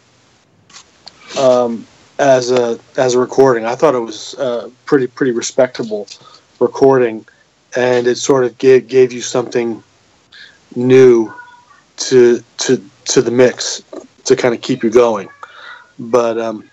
[1.38, 1.86] um,
[2.18, 3.64] as a as a recording.
[3.64, 4.34] I thought it was
[4.86, 6.08] pretty pretty respectable
[6.58, 7.24] recording,
[7.76, 9.83] and it sort of gave gave you something
[10.76, 11.33] new
[11.96, 13.83] to to to the mix
[14.24, 15.28] to kind of keep you going.
[15.98, 16.70] But um,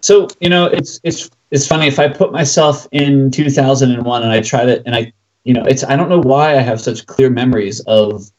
[0.00, 4.40] so you know, it's it's it's funny if I put myself in 2001 and I
[4.40, 5.12] try to and I
[5.44, 8.30] you know it's I don't know why I have such clear memories of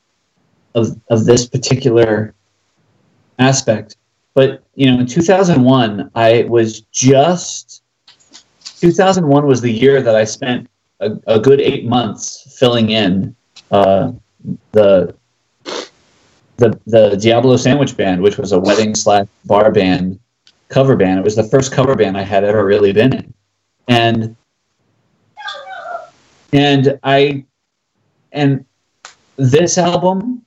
[0.75, 2.33] of of this particular
[3.39, 3.95] aspect
[4.33, 7.83] but you know, in 2001, I was just
[8.79, 10.69] 2001 was the year that I spent
[11.01, 13.35] a, a good eight months filling in
[13.71, 14.13] uh,
[14.71, 15.13] the
[16.57, 20.19] the the Diablo Sandwich Band, which was a wedding slash bar band
[20.69, 21.19] cover band.
[21.19, 23.33] It was the first cover band I had ever really been in,
[23.87, 24.35] and
[26.53, 27.45] and I
[28.31, 28.65] and
[29.37, 30.45] this album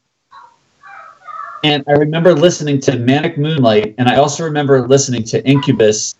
[1.64, 6.14] and I remember listening to Manic Moonlight, and I also remember listening to Incubus,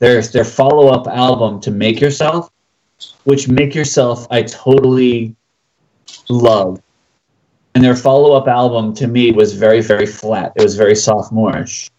[0.00, 2.50] their their follow up album to Make Yourself,
[3.24, 5.34] which Make Yourself I totally
[6.28, 6.82] love.
[7.74, 10.52] And their follow up album to me was very very flat.
[10.56, 11.90] It was very sophomorish.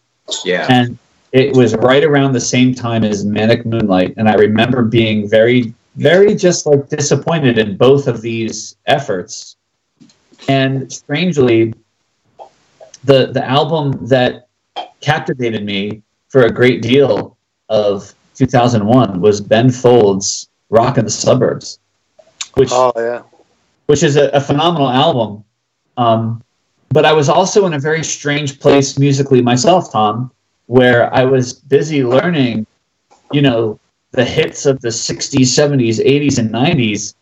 [0.44, 0.68] Yeah.
[0.70, 0.98] And
[1.32, 5.74] it was right around the same time as Manic Moonlight, and I remember being very
[5.96, 9.58] very just like disappointed in both of these efforts.
[10.48, 11.74] And strangely,
[13.04, 14.48] the the album that
[15.00, 17.38] captivated me for a great deal
[17.70, 21.80] of 2001 was Ben Folds' "Rockin' the Suburbs,"
[22.56, 23.22] which oh yeah,
[23.86, 25.44] which is a, a phenomenal album.
[25.98, 26.44] Um,
[26.90, 30.32] but I was also in a very strange place musically myself, Tom,
[30.66, 32.66] where I was busy learning,
[33.32, 33.80] you know,
[34.12, 37.14] the hits of the 60s, 70s, 80s, and 90s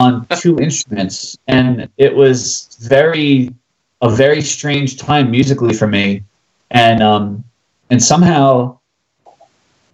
[0.00, 1.38] on two instruments.
[1.46, 3.54] And it was very
[4.00, 6.24] a very strange time musically for me,
[6.72, 7.44] and um,
[7.90, 8.78] and somehow,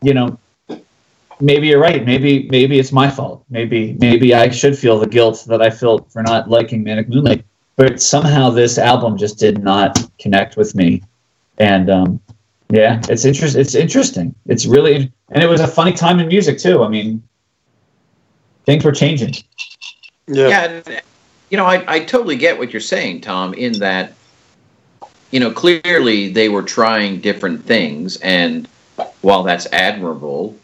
[0.01, 0.39] you know,
[1.41, 2.05] maybe you're right.
[2.05, 3.45] Maybe maybe it's my fault.
[3.51, 7.45] Maybe maybe I should feel the guilt that I felt for not liking Manic Moonlight.
[7.77, 11.03] But somehow this album just did not connect with me,
[11.59, 12.21] and um,
[12.71, 13.61] yeah, it's interesting.
[13.61, 14.35] It's interesting.
[14.47, 16.83] It's really and it was a funny time in music too.
[16.83, 17.23] I mean,
[18.67, 19.35] things were changing.
[20.27, 20.81] Yeah.
[20.87, 21.01] yeah
[21.51, 24.13] you know, I, I totally get what you're saying, Tom, in that,
[25.31, 28.17] you know, clearly they were trying different things.
[28.19, 28.69] And
[29.23, 30.57] while that's admirable,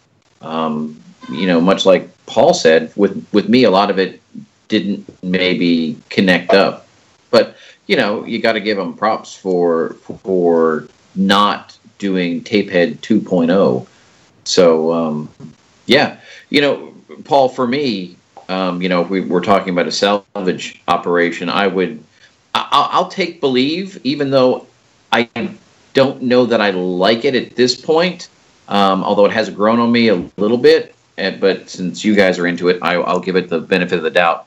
[0.42, 4.20] um, you know, much like Paul said, with, with me, a lot of it
[4.68, 6.86] didn't maybe connect up.
[7.30, 13.86] But, you know, you got to give them props for, for not doing Tapehead 2.0.
[14.44, 15.28] So um,
[15.86, 16.18] yeah,
[16.50, 16.94] you know,
[17.24, 18.16] Paul, for me,
[18.48, 22.02] um, you know, if we were talking about a salvage operation, I would,
[22.54, 24.66] I, I'll take Believe, even though
[25.12, 25.28] I
[25.94, 28.28] don't know that I like it at this point.
[28.68, 32.46] Um, although it has grown on me a little bit, but since you guys are
[32.46, 34.46] into it, I, will give it the benefit of the doubt.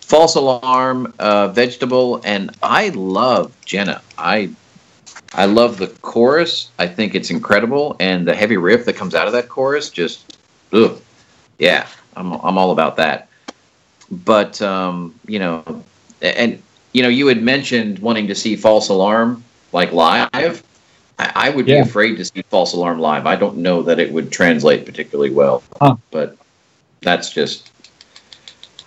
[0.00, 4.00] False alarm, uh, vegetable, and I love Jenna.
[4.16, 4.50] I
[5.34, 6.70] I love the chorus.
[6.78, 10.38] I think it's incredible, and the heavy riff that comes out of that chorus just,
[10.72, 11.00] ugh,
[11.58, 13.28] yeah, I'm I'm all about that.
[14.10, 15.84] But um, you know,
[16.20, 16.62] and
[16.92, 20.62] you know, you had mentioned wanting to see False Alarm like live.
[21.18, 21.82] I, I would yeah.
[21.82, 23.26] be afraid to see False Alarm live.
[23.26, 25.96] I don't know that it would translate particularly well, huh.
[26.10, 26.36] but
[27.00, 27.70] that's just.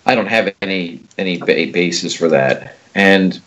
[0.08, 3.42] I don't have any any basis for that, and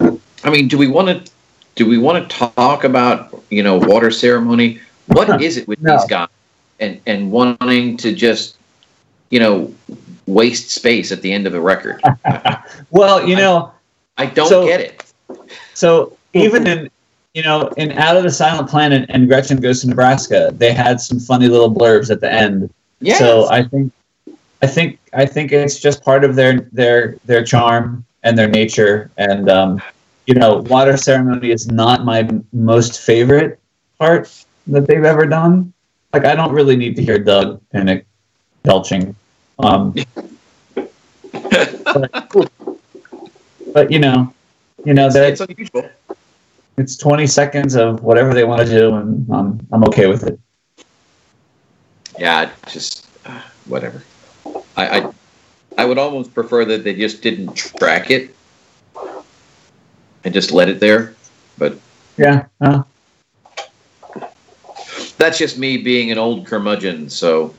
[0.00, 1.32] I mean, do we want to
[1.76, 4.80] do we want to talk about you know water ceremony?
[5.06, 5.96] What is it with no.
[5.96, 6.28] these guys
[6.80, 8.56] and and wanting to just
[9.30, 9.72] you know
[10.26, 12.02] waste space at the end of a record?
[12.90, 13.72] well, you know,
[14.18, 15.04] I, I don't so, get it.
[15.74, 16.90] So even in
[17.36, 21.00] you know in Out of the Silent Planet and Gretchen Goes to Nebraska, they had
[21.00, 22.72] some funny little blurbs at the end.
[23.00, 23.18] Yeah.
[23.18, 23.92] So I think
[24.62, 29.10] I think I think it's just part of their their their charm and their nature
[29.18, 29.80] and um,
[30.26, 33.60] you know, water ceremony is not my most favorite
[33.98, 35.72] part that they've ever done.
[36.12, 38.04] Like, I don't really need to hear Doug Pinnick
[38.64, 39.14] belching.
[39.60, 39.94] Um,
[41.32, 42.50] but,
[43.72, 44.32] but, you know,
[44.84, 45.88] you know that it's unusual.
[46.78, 50.38] It's twenty seconds of whatever they want to do, and I'm I'm okay with it.
[52.18, 54.02] Yeah, just uh, whatever.
[54.76, 55.12] I, I
[55.78, 58.34] I would almost prefer that they just didn't track it
[60.24, 61.14] and just let it there.
[61.56, 61.78] But
[62.18, 62.82] yeah, uh.
[65.16, 67.08] that's just me being an old curmudgeon.
[67.08, 67.54] So,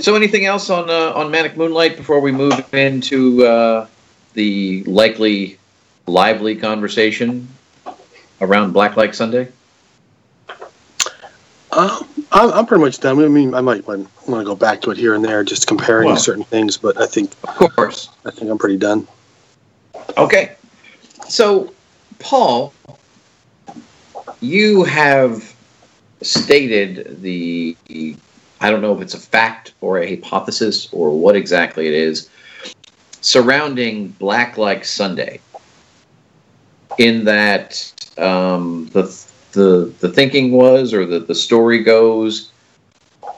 [0.00, 3.86] so anything else on uh, on Manic Moonlight before we move into uh,
[4.32, 5.57] the likely
[6.08, 7.48] lively conversation
[8.40, 9.48] around Black Like Sunday?
[11.70, 13.22] Uh, I'm, I'm pretty much done.
[13.22, 15.66] I mean, I might want, want to go back to it here and there, just
[15.66, 19.06] comparing well, certain things, but I think, of course, I think I'm pretty done.
[20.16, 20.56] Okay.
[21.28, 21.72] So,
[22.18, 22.72] Paul,
[24.40, 25.54] you have
[26.22, 27.76] stated the,
[28.60, 32.30] I don't know if it's a fact or a hypothesis or what exactly it is,
[33.20, 35.40] surrounding Black Like Sunday.
[36.98, 39.02] In that um, the,
[39.52, 42.50] the, the thinking was, or the, the story goes,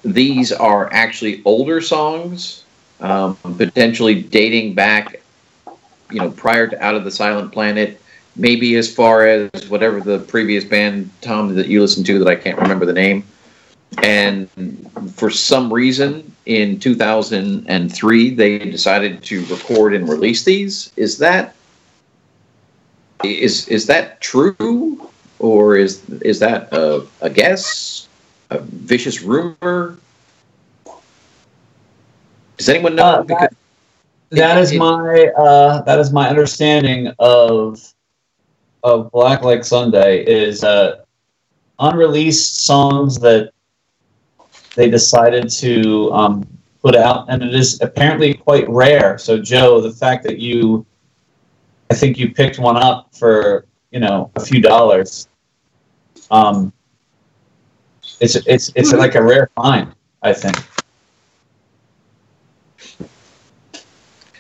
[0.02, 2.64] these are actually older songs,
[3.00, 5.20] um, potentially dating back
[6.10, 8.00] you know prior to Out of the Silent Planet,
[8.36, 12.36] maybe as far as whatever the previous band Tom that you listened to that I
[12.36, 13.24] can't remember the name.
[14.02, 14.48] And
[15.14, 20.92] for some reason, in 2003, they decided to record and release these.
[20.96, 21.54] Is that
[23.22, 28.08] is is that true, or is is that a, a guess,
[28.50, 29.98] a vicious rumor?
[32.56, 33.04] Does anyone know?
[33.04, 33.54] Uh, that,
[34.30, 37.80] that is my uh, that is my understanding of
[38.82, 41.02] of Black Like Sunday is uh,
[41.78, 43.52] unreleased songs that
[44.74, 46.46] they decided to um,
[46.82, 49.18] put out, and it is apparently quite rare.
[49.18, 50.86] So, Joe, the fact that you,
[51.90, 55.28] I think you picked one up for you know a few dollars,
[56.30, 56.72] um,
[58.20, 60.56] it's it's it's like a rare find, I think.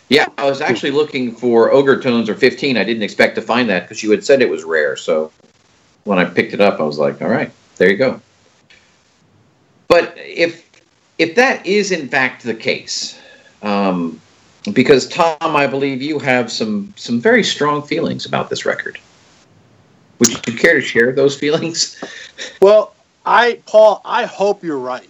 [0.08, 2.76] Yeah, I was actually looking for Ogre Tones or 15.
[2.76, 4.96] I didn't expect to find that because you had said it was rare.
[4.96, 5.30] So
[6.02, 8.20] when I picked it up, I was like, all right, there you go.
[9.88, 10.68] But if
[11.18, 13.20] if that is in fact the case,
[13.62, 14.20] um,
[14.72, 18.98] because Tom, I believe you have some some very strong feelings about this record.
[20.18, 22.02] Would you care to share those feelings?
[22.60, 22.94] Well,
[23.24, 25.08] I Paul, I hope you're right.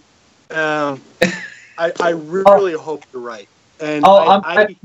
[0.49, 1.01] Um,
[1.77, 3.47] I, I really hope you're right.
[3.81, 4.75] And oh, I, I'm, I,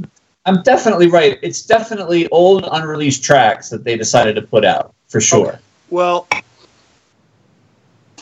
[0.47, 1.39] I'm definitely right.
[1.43, 5.49] It's definitely old unreleased tracks that they decided to put out for sure.
[5.49, 5.59] Okay.
[5.91, 6.27] Well,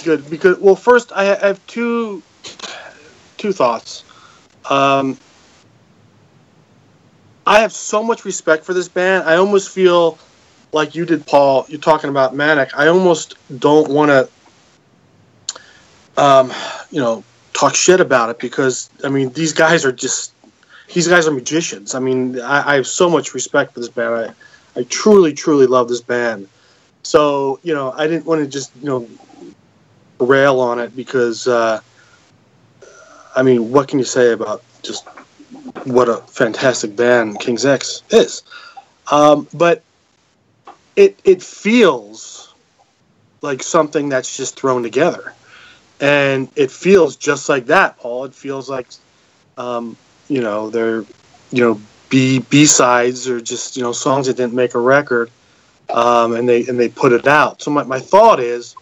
[0.04, 2.22] good because well, first I have two
[3.38, 4.04] two thoughts.
[4.68, 5.18] Um,
[7.46, 9.28] I have so much respect for this band.
[9.28, 10.18] I almost feel
[10.72, 11.66] like you did, Paul.
[11.68, 12.76] You're talking about Manic.
[12.76, 16.52] I almost don't want to, um,
[16.90, 17.22] you know,
[17.52, 20.32] talk shit about it because I mean these guys are just
[20.92, 21.94] these guys are magicians.
[21.94, 24.34] I mean, I, I have so much respect for this band.
[24.76, 26.48] I, I truly, truly love this band.
[27.02, 29.08] So you know, I didn't want to just you know
[30.18, 31.80] rail on it because uh,
[33.36, 35.06] I mean, what can you say about just
[35.84, 38.42] what a fantastic band King's X is?
[39.10, 39.82] Um, but
[40.96, 42.54] it it feels
[43.42, 45.34] like something that's just thrown together,
[46.00, 48.24] and it feels just like that, Paul.
[48.24, 48.86] It feels like
[49.58, 49.96] um,
[50.28, 51.04] you know they're
[51.50, 55.30] you know B B sides or just you know songs that didn't make a record,
[55.90, 57.62] um, and they and they put it out.
[57.62, 58.74] So my, my thought is,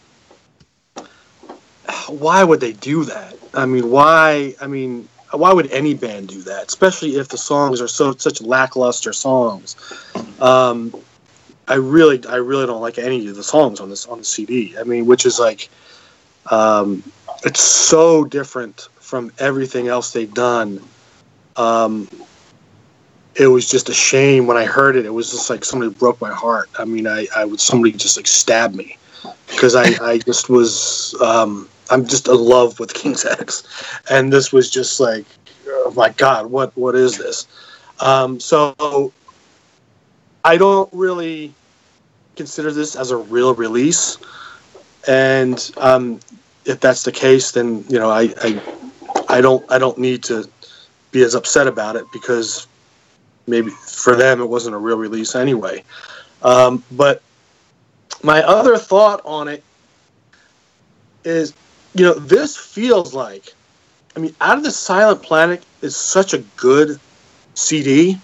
[2.08, 3.36] why would they do that?
[3.54, 4.54] I mean, why?
[4.60, 6.68] I mean, why would any band do that?
[6.68, 9.76] Especially if the songs are so such lackluster songs.
[10.40, 10.94] Um,
[11.68, 14.76] I really, I really don't like any of the songs on this on the CD.
[14.78, 15.68] I mean, which is like,
[16.50, 17.02] um,
[17.44, 20.82] it's so different from everything else they've done.
[21.56, 22.08] Um,
[23.34, 25.06] it was just a shame when I heard it.
[25.06, 26.68] It was just like somebody broke my heart.
[26.78, 28.98] I mean, I, I would somebody just like stab me
[29.48, 33.64] because I, I just was um, I'm just in love with King's X,
[34.10, 35.24] and this was just like,
[35.66, 37.46] oh my God, what what is this?
[38.00, 39.12] Um, so
[40.44, 41.52] I don't really
[42.36, 44.18] consider this as a real release,
[45.06, 46.20] and um,
[46.64, 48.62] if that's the case, then you know I, I
[49.28, 50.48] I don't I don't need to
[51.10, 52.66] be as upset about it because
[53.46, 55.82] maybe for them it wasn't a real release anyway.
[56.42, 57.22] Um, but
[58.22, 59.62] my other thought on it
[61.24, 61.54] is,
[61.95, 63.55] you know, this feels like,
[64.16, 66.99] I mean, Out of the Silent Planet is such a good
[67.55, 68.18] CD.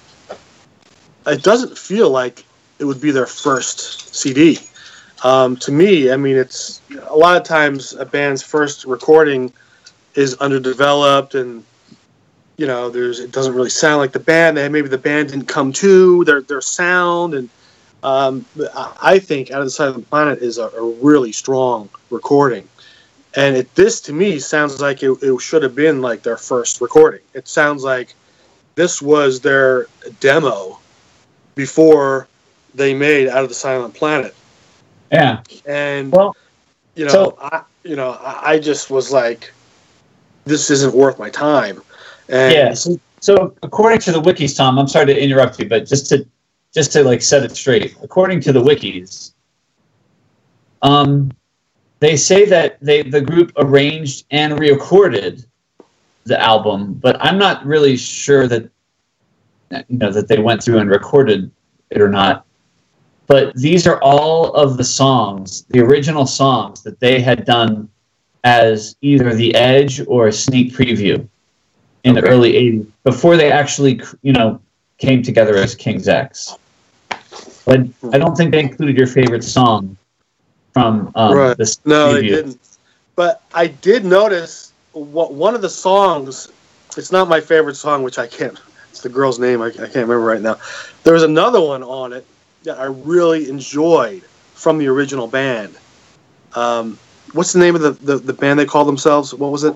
[1.26, 2.44] It doesn't feel like
[2.78, 4.58] it would be their first CD.
[5.24, 9.52] Um, to me, I mean, it's a lot of times a band's first recording
[10.14, 11.64] is underdeveloped and
[12.58, 14.56] you know, there's it doesn't really sound like the band.
[14.56, 17.48] Maybe the band didn't come to their their sound, and
[18.02, 18.44] um,
[19.00, 22.68] I think Out of the Silent Planet is a, a really strong recording.
[23.38, 26.80] And it, this to me sounds like it, it should have been like their first
[26.80, 27.20] recording.
[27.34, 28.16] It sounds like
[28.74, 29.86] this was their
[30.18, 30.80] demo
[31.54, 32.26] before
[32.74, 34.34] they made Out of the Silent Planet.
[35.12, 35.42] Yeah.
[35.66, 36.34] And well,
[36.96, 39.52] you know, so, I you know, I, I just was like,
[40.44, 41.80] this isn't worth my time.
[42.28, 42.74] And yeah.
[42.74, 46.26] So, so according to the wikis, Tom, I'm sorry to interrupt you, but just to
[46.74, 49.32] just to like set it straight, according to the wikis,
[50.82, 51.30] um,
[52.00, 55.44] they say that they the group arranged and recorded
[56.24, 58.70] the album, but I'm not really sure that
[59.70, 61.50] you know that they went through and recorded
[61.90, 62.44] it or not.
[63.26, 67.88] But these are all of the songs, the original songs that they had done
[68.44, 71.28] as either the Edge or a sneak preview
[72.04, 72.20] in okay.
[72.20, 74.60] the early 80s before they actually you know
[74.98, 76.56] came together as king's x
[77.64, 77.80] but
[78.12, 79.96] i don't think they included your favorite song
[80.78, 81.56] from um, right.
[81.56, 82.58] this no they didn't
[83.16, 86.50] but i did notice what one of the songs
[86.96, 88.60] it's not my favorite song which i can't
[88.90, 90.58] it's the girl's name I, I can't remember right now
[91.04, 92.26] there was another one on it
[92.64, 94.22] that i really enjoyed
[94.54, 95.76] from the original band
[96.54, 96.98] um,
[97.34, 99.74] what's the name of the, the, the band they call themselves what was it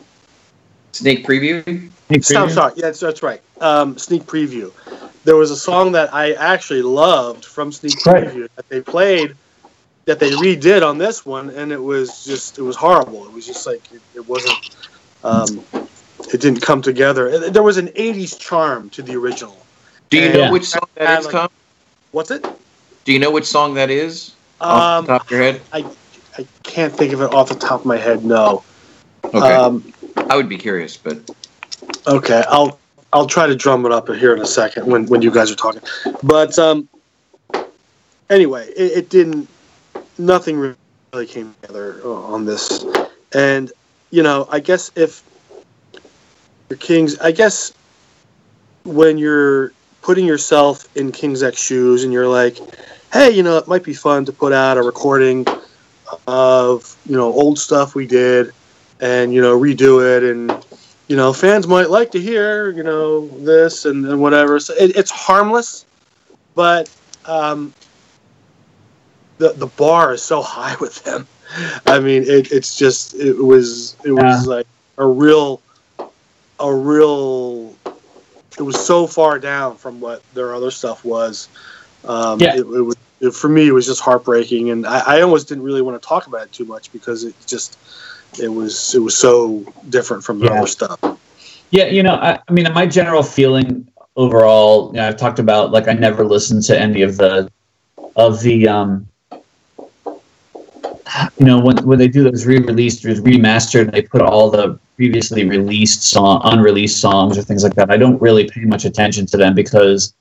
[0.92, 1.64] Sneak preview.
[1.64, 2.50] Sneak preview?
[2.50, 3.40] sorry, yeah, that's, that's right.
[3.60, 4.70] Um, sneak preview.
[5.24, 9.36] There was a song that I actually loved from Sneak Preview that they played,
[10.04, 13.26] that they redid on this one, and it was just it was horrible.
[13.26, 14.76] It was just like it, it wasn't.
[15.24, 15.64] Um,
[16.32, 17.50] it didn't come together.
[17.50, 19.56] There was an '80s charm to the original.
[20.10, 21.48] Do you and know which song that is, Tom?
[22.10, 22.46] What's it?
[23.04, 24.34] Do you know which song that is?
[24.60, 25.60] Off um, the top of your head?
[25.72, 25.84] I,
[26.38, 28.24] I can't think of it off the top of my head.
[28.24, 28.62] No.
[29.24, 29.38] Okay.
[29.38, 31.18] Um, I would be curious, but
[32.06, 32.78] okay, I'll
[33.12, 35.56] I'll try to drum it up here in a second when when you guys are
[35.56, 35.82] talking.
[36.22, 36.88] But um,
[38.30, 39.48] anyway, it, it didn't.
[40.18, 40.74] Nothing
[41.12, 42.84] really came together on this,
[43.34, 43.72] and
[44.10, 45.22] you know, I guess if
[46.68, 47.72] your Kings, I guess
[48.84, 52.58] when you're putting yourself in King's X shoes and you're like,
[53.12, 55.46] hey, you know, it might be fun to put out a recording
[56.26, 58.52] of you know old stuff we did
[59.00, 60.64] and you know redo it and
[61.08, 64.60] you know fans might like to hear you know this and, and whatever.
[64.60, 65.86] So it, it's harmless
[66.54, 66.90] but
[67.24, 67.72] um,
[69.42, 71.26] the the bar is so high with them
[71.86, 74.54] i mean it, it's just it was it was yeah.
[74.54, 74.66] like
[74.98, 75.60] a real
[76.60, 77.74] a real
[78.58, 81.48] it was so far down from what their other stuff was
[82.04, 82.54] um, yeah.
[82.54, 85.64] it, it was it, for me it was just heartbreaking and I, I almost didn't
[85.64, 87.78] really want to talk about it too much because it just
[88.40, 90.58] it was it was so different from the yeah.
[90.58, 90.98] other stuff.
[91.70, 95.70] Yeah, you know, I, I mean, my general feeling overall, you know, I've talked about
[95.70, 97.50] like I never listened to any of the
[98.16, 99.06] of the um
[101.38, 105.44] you know, when when they do those re-released or remastered, they put all the previously
[105.44, 107.90] released song, unreleased songs or things like that.
[107.90, 110.14] I don't really pay much attention to them because,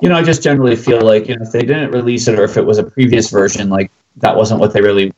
[0.00, 2.44] you know, I just generally feel like you know if they didn't release it or
[2.44, 5.12] if it was a previous version, like that wasn't what they really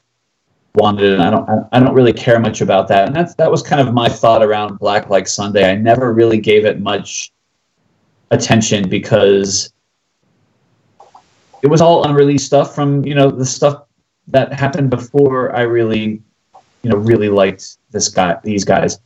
[0.75, 3.07] wanted, and I don't I don't really care much about that.
[3.07, 5.71] And that's that was kind of my thought around Black Like Sunday.
[5.71, 7.33] I never really gave it much
[8.31, 9.73] attention because
[11.63, 13.86] it was all unreleased stuff from you know the stuff
[14.29, 16.23] that happened before I really
[16.83, 19.01] you know really liked this guy these guys.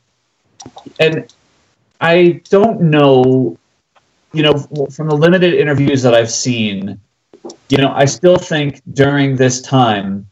[0.98, 1.32] And
[2.00, 3.58] I don't know
[4.32, 4.54] you know
[4.90, 7.00] from the limited interviews that I've seen
[7.68, 10.26] you know I still think during this time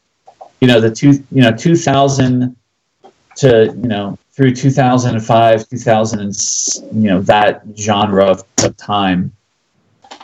[0.61, 2.57] you know the two you know 2000
[3.37, 6.37] to you know through 2005 2000
[6.93, 9.33] you know that genre of, of time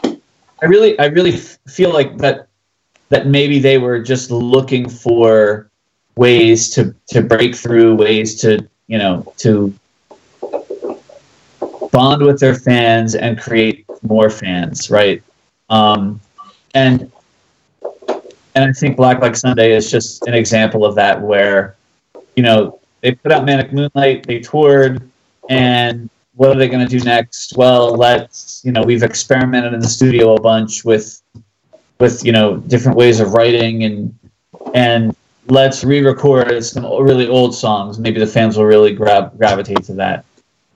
[0.05, 1.37] i really i really
[1.69, 2.49] feel like that
[3.15, 5.71] that maybe they were just looking for
[6.17, 9.73] ways to to break through ways to you know to
[11.93, 15.23] bond with their fans and create more fans right
[15.71, 16.21] um
[16.75, 17.13] and
[18.57, 21.77] and I think Black Like Sunday is just an example of that, where
[22.37, 25.03] you know they put out Manic Moonlight, they toured,
[25.51, 27.57] and what are they going to do next?
[27.57, 31.21] Well, let's you know we've experimented in the studio a bunch with
[32.05, 33.99] with you know different ways of writing and
[34.75, 35.17] and
[35.49, 37.99] let's re-record some really old songs.
[37.99, 40.25] Maybe the fans will really grab gravitate to that.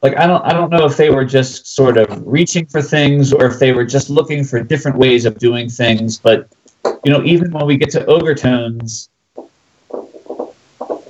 [0.02, 3.32] Like I don't I don't know if they were just sort of reaching for things
[3.32, 6.48] or if they were just looking for different ways of doing things, but
[7.04, 9.10] you know, even when we get to Ogre Tones,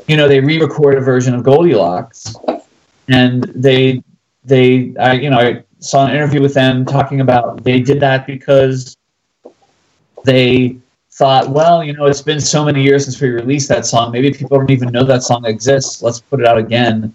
[0.09, 2.35] you know, they re-record a version of Goldilocks,
[3.09, 4.03] and they
[4.45, 8.27] they I you know I saw an interview with them talking about they did that
[8.27, 8.98] because
[10.25, 10.77] they
[11.13, 14.13] thought, well, you know, it's been so many years since we released that song.
[14.13, 16.03] Maybe people don't even know that song exists.
[16.03, 17.15] Let's put it out again.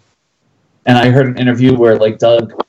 [0.85, 2.61] And I heard an interview where like Doug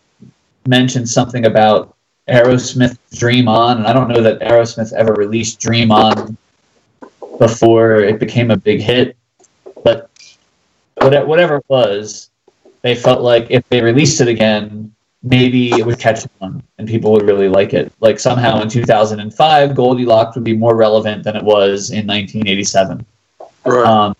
[0.66, 1.96] mentioned something about
[2.28, 6.36] Aerosmith Dream On, and I don't know that Aerosmith ever released Dream On
[7.38, 9.16] before it became a big hit,
[9.82, 10.08] but
[11.00, 12.30] whatever it was,
[12.82, 14.93] they felt like if they released it again,
[15.24, 17.90] maybe it would catch on and people would really like it.
[18.00, 23.04] Like somehow in 2005, Goldilocks would be more relevant than it was in 1987.
[23.64, 23.86] Right.
[23.86, 24.14] Um,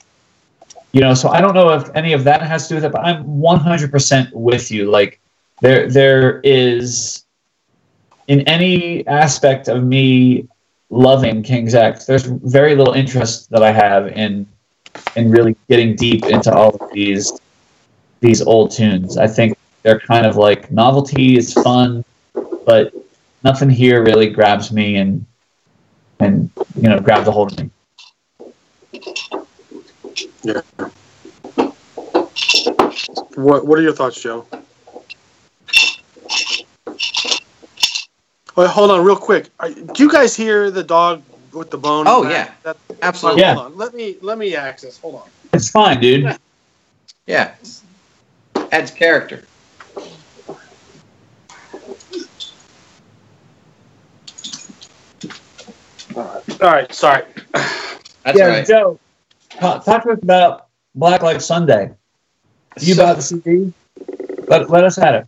[0.93, 2.93] you know, so I don't know if any of that has to do with it,
[2.93, 4.91] but I'm 100% with you.
[4.91, 5.21] Like
[5.61, 7.27] there, there is
[8.29, 10.49] in any aspect of me
[10.89, 14.47] loving King's X, there's very little interest that I have in
[15.17, 17.41] in really getting deep into all of these
[18.21, 19.19] these old tunes.
[19.19, 19.54] I think
[19.85, 22.05] they're kind of like novelty is fun,
[22.65, 22.93] but
[23.45, 25.25] nothing here really grabs me and
[26.19, 27.71] and you know grabs a hold of me.
[30.43, 30.63] Yeah.
[33.35, 34.47] What What are your thoughts, Joe?
[38.57, 39.49] Wait, hold on, real quick.
[39.61, 41.23] Are, do you guys hear the dog
[41.53, 42.07] with the bone?
[42.09, 43.43] Oh yeah, that, absolutely.
[43.43, 43.55] Yeah.
[43.55, 43.77] Hold on.
[43.79, 44.99] Let me let me access.
[44.99, 45.29] Hold on.
[45.53, 46.39] It's fine, dude.
[47.27, 47.55] Yeah,
[48.73, 49.45] adds character.
[56.65, 56.77] All right.
[56.77, 56.95] All right.
[56.95, 57.25] Sorry.
[57.53, 58.67] That's yeah, right.
[58.67, 58.99] Joe.
[59.51, 61.93] Talk, talk to us about Black Like Sunday.
[62.81, 63.73] You so, bought the CD.
[64.49, 65.27] Let, let us have it.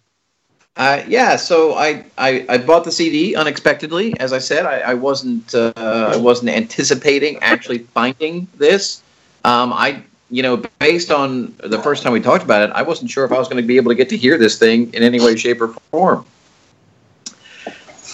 [0.78, 4.18] Uh, yeah, so I, I, I bought the CD unexpectedly.
[4.18, 9.03] As I said, I, I wasn't uh, I wasn't anticipating actually finding this.
[9.45, 13.11] Um, I you know based on the first time we talked about it, I wasn't
[13.11, 15.03] sure if I was going to be able to get to hear this thing in
[15.03, 16.24] any way, shape, or form.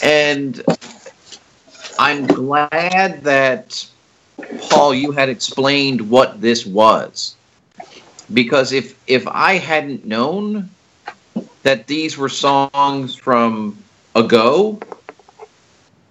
[0.02, 0.62] And
[2.03, 3.86] I'm glad that
[4.68, 7.36] Paul, you had explained what this was,
[8.34, 10.68] because if if I hadn't known
[11.62, 13.78] that these were songs from
[14.16, 14.80] ago,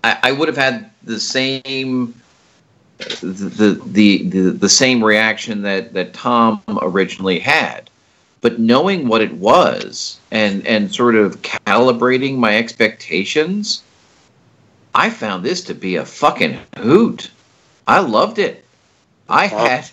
[0.06, 2.16] I, I would have had the same
[3.20, 7.89] the, the the the same reaction that that Tom originally had.
[8.39, 13.84] But knowing what it was and and sort of calibrating my expectations,
[14.94, 17.32] I found this to be a fucking hoot.
[17.88, 18.66] I loved it.
[19.30, 19.89] I had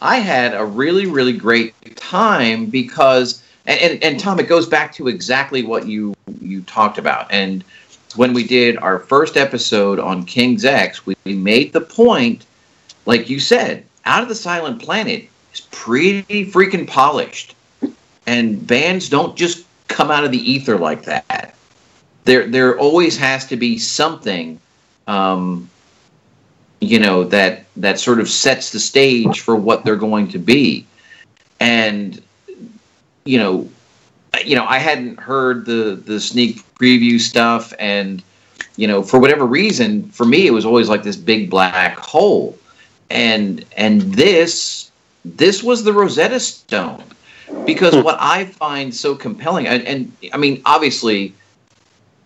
[0.00, 4.92] I had a really really great time because and, and, and Tom, it goes back
[4.94, 7.30] to exactly what you you talked about.
[7.30, 7.64] And
[8.16, 12.44] when we did our first episode on King's X, we, we made the point,
[13.06, 17.54] like you said, Out of the Silent Planet is pretty freaking polished,
[18.26, 21.54] and bands don't just come out of the ether like that.
[22.24, 24.60] There there always has to be something.
[25.06, 25.68] Um,
[26.82, 30.84] you know that that sort of sets the stage for what they're going to be
[31.60, 32.20] and
[33.24, 33.68] you know
[34.44, 38.24] you know i hadn't heard the the sneak preview stuff and
[38.76, 42.58] you know for whatever reason for me it was always like this big black hole
[43.10, 44.90] and and this
[45.24, 47.04] this was the rosetta stone
[47.64, 51.32] because what i find so compelling and, and i mean obviously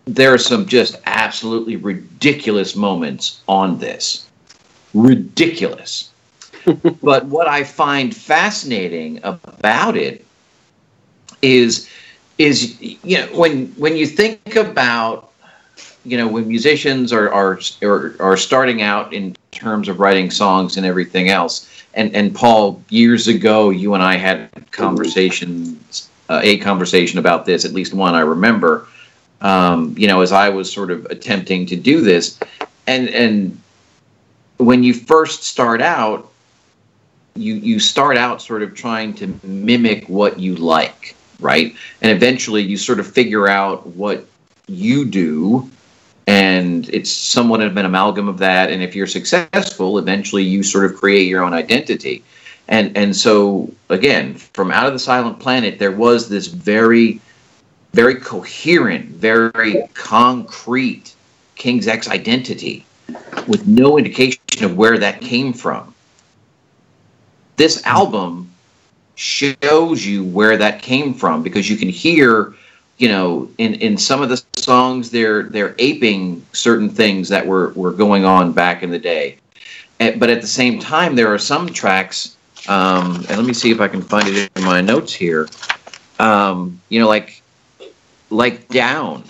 [0.07, 4.27] there are some just absolutely ridiculous moments on this
[4.93, 6.11] ridiculous.
[7.01, 10.25] but what I find fascinating about it
[11.41, 11.89] is
[12.37, 15.31] is you know when when you think about
[16.03, 20.77] you know when musicians are are are, are starting out in terms of writing songs
[20.77, 26.57] and everything else and and Paul years ago you and I had conversations uh, a
[26.57, 28.87] conversation about this at least one I remember
[29.41, 32.39] um, you know as I was sort of attempting to do this.
[32.87, 33.59] And and
[34.57, 36.31] when you first start out,
[37.35, 41.75] you you start out sort of trying to mimic what you like, right?
[42.01, 44.25] And eventually you sort of figure out what
[44.67, 45.69] you do.
[46.25, 48.69] And it's somewhat of an amalgam of that.
[48.69, 52.23] And if you're successful eventually you sort of create your own identity.
[52.67, 57.21] And and so again from out of the silent planet there was this very
[57.93, 61.13] very coherent very concrete
[61.55, 62.85] king's x identity
[63.47, 65.93] with no indication of where that came from.
[67.55, 68.51] This album
[69.15, 72.53] shows you where that came from because you can hear,
[72.97, 77.69] you know, in, in some of the songs they're they're aping certain things that were,
[77.69, 79.37] were going on back in the day.
[79.99, 83.71] And, but at the same time, there are some tracks, um, and let me see
[83.71, 85.47] if I can find it in my notes here.
[86.19, 87.41] Um, you know, like
[88.29, 89.23] like down.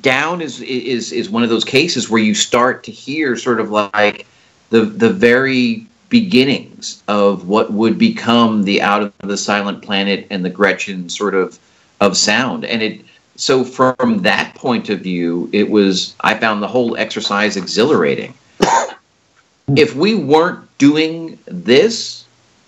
[0.00, 3.70] Down is is is one of those cases where you start to hear sort of
[3.70, 4.26] like
[4.70, 10.44] the the very beginnings of what would become the out of the silent planet and
[10.44, 11.58] the Gretchen sort of
[12.00, 12.64] of sound.
[12.64, 13.04] And it
[13.36, 18.34] so from that point of view it was I found the whole exercise exhilarating.
[19.76, 22.24] If we weren't doing this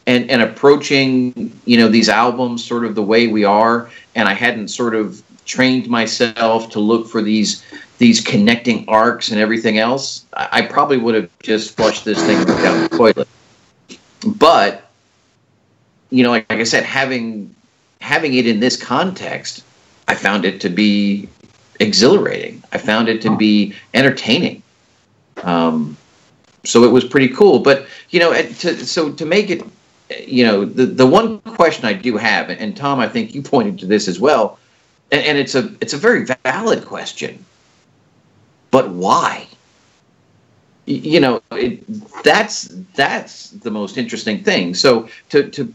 [0.06, 4.32] and and approaching you know these albums sort of the way we are and I
[4.32, 7.64] hadn't sort of trained myself to look for these
[7.98, 12.44] these connecting arcs and everything else, I, I probably would have just flushed this thing
[12.44, 13.28] down the toilet.
[14.26, 14.90] But
[16.10, 17.54] you know, like, like I said, having
[18.00, 19.64] having it in this context,
[20.08, 21.28] I found it to be
[21.80, 22.62] exhilarating.
[22.72, 24.62] I found it to be entertaining.
[25.42, 25.96] Um,
[26.64, 27.60] so it was pretty cool.
[27.60, 29.62] But you know, to, so to make it,
[30.26, 33.78] you know, the the one question I do have, and Tom, I think you pointed
[33.80, 34.58] to this as well
[35.10, 37.44] and, and it's a it's a very valid question.
[38.70, 39.46] But why?
[40.86, 41.84] You know, it,
[42.22, 44.74] that's that's the most interesting thing.
[44.74, 45.72] So to to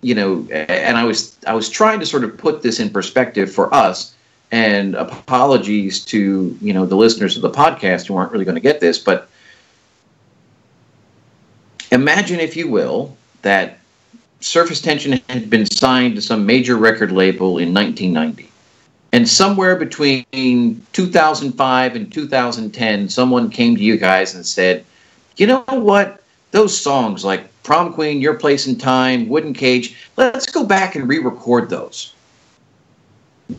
[0.00, 3.52] you know, and I was I was trying to sort of put this in perspective
[3.52, 4.14] for us.
[4.50, 8.62] And apologies to you know the listeners of the podcast who aren't really going to
[8.62, 9.28] get this, but
[11.92, 13.78] imagine, if you will, that
[14.40, 18.50] Surface Tension had been signed to some major record label in 1990.
[19.12, 24.84] And somewhere between 2005 and 2010, someone came to you guys and said,
[25.36, 26.22] you know what?
[26.50, 31.08] Those songs like Prom Queen, Your Place in Time, Wooden Cage, let's go back and
[31.08, 32.14] re record those.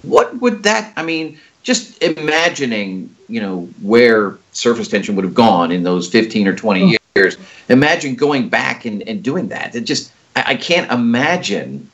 [0.04, 5.72] What would that, I mean, just imagining, you know, where surface tension would have gone
[5.72, 7.38] in those 15 or 20 years.
[7.70, 9.76] Imagine going back and, and doing that.
[9.76, 11.89] It just, I, I can't imagine,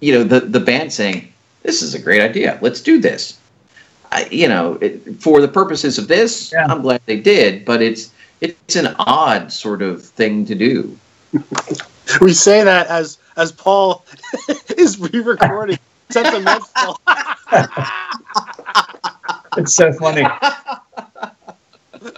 [0.00, 2.58] you know, the, the band saying, this is a great idea.
[2.60, 3.38] Let's do this.
[4.12, 6.66] I, you know, it, for the purposes of this, yeah.
[6.66, 10.96] I'm glad they did, but it's it's an odd sort of thing to do.
[12.20, 14.04] we say that as as Paul
[14.76, 17.00] is re-recording sentimental.
[19.58, 20.24] it's so funny.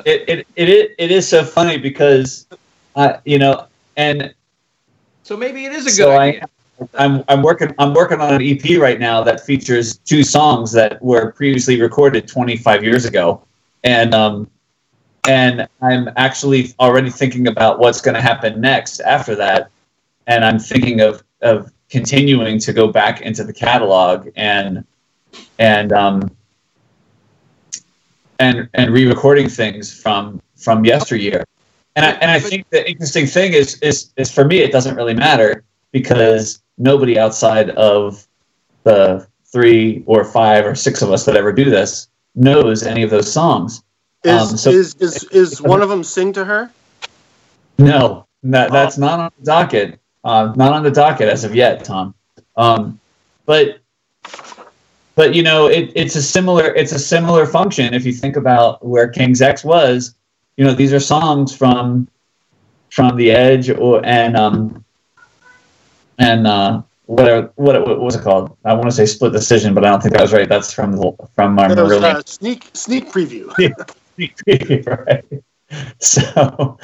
[0.05, 2.47] It, it it it is so funny because,
[2.97, 4.35] uh, you know, and
[5.23, 6.45] so maybe it is a good so idea.
[6.81, 10.73] I, I'm I'm working I'm working on an EP right now that features two songs
[10.73, 13.43] that were previously recorded 25 years ago,
[13.85, 14.51] and um,
[15.29, 19.71] and I'm actually already thinking about what's going to happen next after that,
[20.27, 24.85] and I'm thinking of of continuing to go back into the catalog and
[25.59, 26.31] and um
[28.41, 31.45] and and re-recording things from from yesteryear.
[31.97, 34.97] And I, and I think the interesting thing is, is is for me it doesn't
[34.97, 35.63] really matter
[35.93, 38.27] because nobody outside of
[38.85, 43.11] the three or five or six of us that ever do this knows any of
[43.11, 43.83] those songs.
[44.25, 46.71] Is Um, so- is, is is one of them sing to her?
[47.79, 49.99] No, that, that's not on the docket.
[50.23, 52.15] Uh, not on the docket as of yet, Tom.
[52.57, 53.01] Um,
[53.47, 53.80] but
[55.15, 57.95] but you know, it, it's a similar it's a similar function.
[57.95, 60.15] If you think about where King's X was,
[60.57, 62.09] you know, these are songs from
[62.91, 64.85] from The Edge or and um
[66.21, 68.57] and uh, what what what was it called?
[68.65, 70.49] I want to say Split Decision, but I don't think that was right.
[70.49, 70.93] That's from
[71.35, 73.49] from our That was Marillion a sneak sneak preview.
[75.07, 75.25] right.
[75.99, 76.79] So,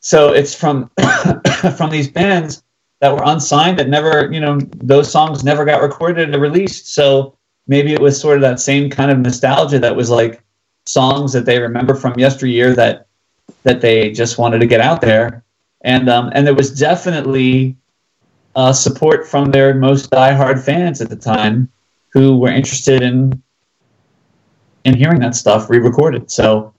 [0.00, 0.90] so it's from
[1.76, 2.62] from these bands
[3.00, 6.94] that were unsigned that never, you know, those songs never got recorded or released.
[6.94, 7.36] So
[7.70, 10.42] maybe it was sort of that same kind of nostalgia that was like
[10.86, 13.06] songs that they remember from yesteryear that
[13.62, 15.44] that they just wanted to get out there,
[15.82, 17.76] and um, and there was definitely
[18.56, 21.70] uh, support from their most diehard fans at the time
[22.08, 23.40] who were interested in
[24.84, 26.30] in hearing that stuff re-recorded.
[26.30, 26.74] So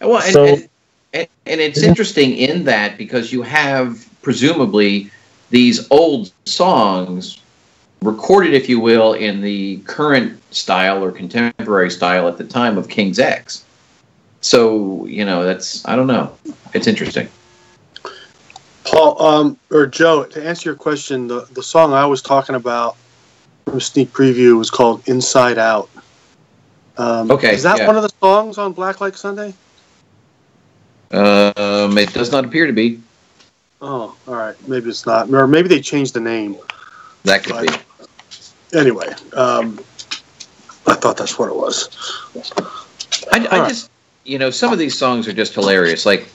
[0.00, 0.68] Well, and, So- and,
[1.14, 5.10] and, and it's interesting in that because you have presumably
[5.50, 7.38] these old songs
[8.02, 12.88] recorded, if you will, in the current style or contemporary style at the time of
[12.88, 13.64] King's X.
[14.40, 16.36] So you know that's I don't know.
[16.74, 17.28] It's interesting.
[18.84, 22.96] Paul, um, or Joe, to answer your question, the, the song I was talking about
[23.66, 25.90] from Sneak Preview was called Inside Out.
[26.96, 27.86] Um, Okay, Is that yeah.
[27.86, 29.52] one of the songs on Black Like Sunday?
[31.10, 33.00] Um, it does not appear to be.
[33.80, 34.56] Oh, all right.
[34.68, 35.30] Maybe it's not.
[35.30, 36.56] Or maybe they changed the name.
[37.24, 37.74] That could be.
[38.74, 39.78] Anyway, um,
[40.86, 41.88] I thought that's what it was.
[43.32, 43.68] I, I right.
[43.68, 43.90] just,
[44.24, 46.04] you know, some of these songs are just hilarious.
[46.04, 46.28] Like,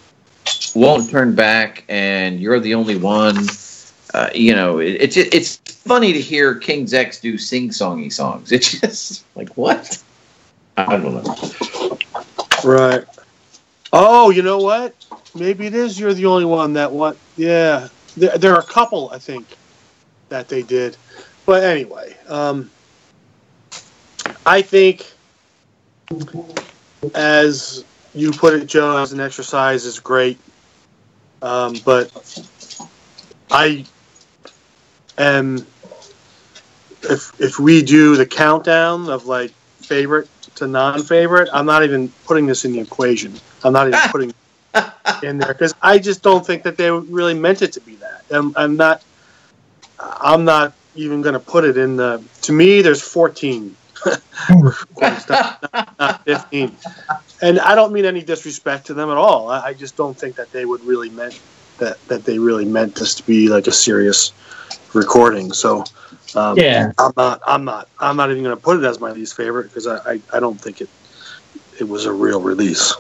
[0.76, 3.38] won't turn back, and you're the only one.
[4.14, 8.52] Uh, you know, it, it's it's funny to hear King's X do sing-songy songs.
[8.52, 10.02] It's just like what?
[10.78, 11.98] I don't know.
[12.64, 13.06] Right.
[13.92, 14.96] Oh, you know what?
[15.36, 16.00] Maybe it is.
[16.00, 17.18] You're the only one that what?
[17.38, 17.90] Yeah.
[18.18, 19.46] There, there are a couple, I think,
[20.30, 20.98] that they did.
[21.46, 22.70] But anyway, um,
[24.46, 25.12] I think,
[27.14, 27.84] as
[28.16, 30.40] you put it, Joe, as an exercise is great.
[31.42, 32.10] Um, but
[33.52, 33.84] I
[35.18, 35.66] am,
[37.04, 42.46] if if we do the countdown of like favorite to non-favorite, I'm not even putting
[42.46, 43.34] this in the equation.
[43.66, 44.34] I'm not even putting
[45.24, 48.24] in there because I just don't think that they really meant it to be that.
[48.32, 49.04] I'm, I'm not.
[50.00, 52.24] I'm not even going to put it in the.
[52.44, 53.76] To me, there's 14.
[55.00, 56.76] not, not- not 15.
[57.42, 59.50] And I don't mean any disrespect to them at all.
[59.50, 61.40] I, I just don't think that they would really meant
[61.80, 64.32] that that they really meant this to be like a serious
[64.94, 65.52] recording.
[65.54, 65.84] So
[66.36, 67.42] um, yeah, I'm not.
[67.46, 67.88] I'm not.
[68.00, 70.40] I'm not even going to put it as my least favorite because I, I, I
[70.40, 70.90] don't think it
[71.80, 72.94] it was a real release.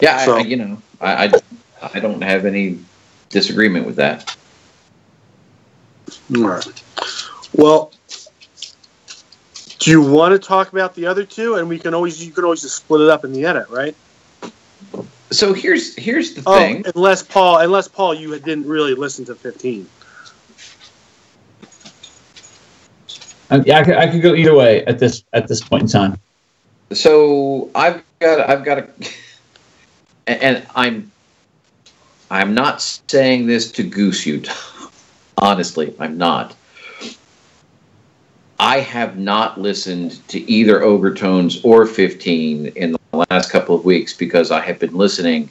[0.00, 1.32] Yeah, I, So- I, you know, I, I
[1.94, 2.78] I don't have any
[3.32, 4.36] disagreement with that.
[6.36, 6.82] All right.
[7.54, 7.92] Well,
[9.78, 11.56] do you want to talk about the other two?
[11.56, 13.96] And we can always you can always just split it up in the edit, right?
[15.30, 16.84] So here's here's the Oh, thing.
[16.94, 19.88] unless Paul, unless Paul, you didn't really listen to 15.
[23.50, 25.88] I, yeah, I could, I could go either way at this at this point in
[25.88, 26.18] time.
[26.92, 28.88] So I've got I've got a,
[30.26, 31.10] and I'm
[32.32, 34.42] I'm not saying this to goose you.
[35.36, 36.56] Honestly, I'm not.
[38.58, 43.84] I have not listened to either Ogre Tones or 15 in the last couple of
[43.84, 45.50] weeks because I have been listening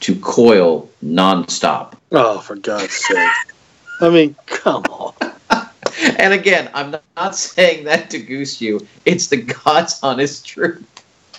[0.00, 1.94] to Coil nonstop.
[2.12, 3.30] Oh, for God's sake!
[4.02, 5.14] I mean, come on.
[6.18, 8.86] And again, I'm not- not saying that to goose you.
[9.04, 10.84] It's the God's honest truth.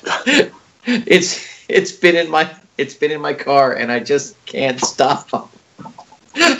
[0.86, 5.30] it's it's been in my it's been in my car, and I just can't stop.
[5.34, 5.50] All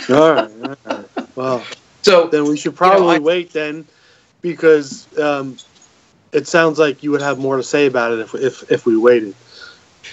[0.08, 1.06] right, all right.
[1.34, 1.64] Well,
[2.02, 3.86] So then we should probably I- wait then,
[4.42, 5.56] because um,
[6.32, 8.96] it sounds like you would have more to say about it if if if we
[8.96, 9.34] waited.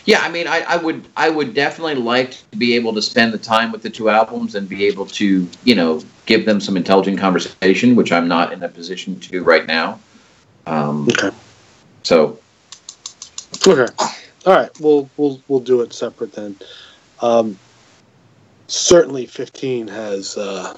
[0.06, 3.34] yeah, I mean, I, I would I would definitely like to be able to spend
[3.34, 6.78] the time with the two albums and be able to you know give them some
[6.78, 10.00] intelligent conversation, which I'm not in a position to right now.
[10.66, 11.32] Um, Okay.
[12.04, 12.40] so
[13.68, 13.92] Okay.
[14.48, 14.72] All right.
[14.80, 16.56] We'll we'll we'll do it separate then.
[17.22, 17.60] Um,
[18.68, 20.38] certainly, fifteen has.
[20.38, 20.74] Uh,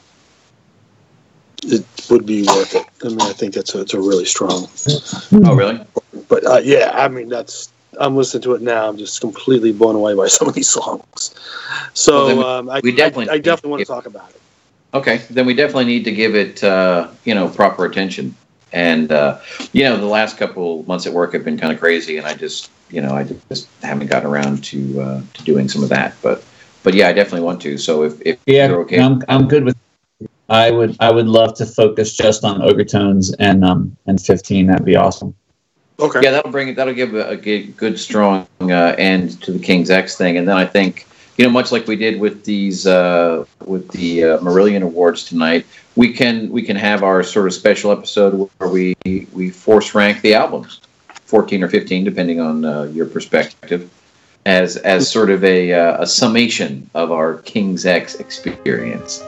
[1.63, 2.85] it would be worth it.
[3.03, 4.67] I mean, I think it's a, it's a really strong.
[5.45, 5.79] oh really?
[6.27, 7.71] But uh, yeah, I mean, that's.
[7.99, 8.89] I'm listening to it now.
[8.89, 11.35] I'm just completely blown away by some of these songs.
[11.93, 14.41] So Well, we- um, I, we definitely I, I definitely want to talk about it.
[14.95, 18.35] Okay, then we definitely need to give it uh, you know proper attention.
[18.71, 19.39] And uh,
[19.73, 22.33] you know, the last couple months at work have been kind of crazy, and I
[22.33, 26.15] just you know I just haven't gotten around to uh, to doing some of that.
[26.21, 26.43] But
[26.83, 27.77] but yeah, I definitely want to.
[27.77, 29.77] So if, if yeah, you're okay, I'm I'm good with.
[30.49, 34.67] I would I would love to focus just on ogre tones and um and 15.
[34.67, 35.35] That'd be awesome.
[35.99, 36.21] Okay.
[36.23, 36.75] Yeah, that'll bring it.
[36.75, 40.55] That'll give a, a good, strong uh, end to the King's X thing, and then
[40.55, 41.05] I think
[41.37, 45.65] you know, much like we did with these uh, with the uh, Marillion Awards tonight,
[45.99, 48.95] we can we can have our sort of special episode where we
[49.33, 50.79] we force rank the albums,
[51.25, 53.89] fourteen or fifteen, depending on uh, your perspective,
[54.45, 59.21] as as sort of a uh, a summation of our King's X experience.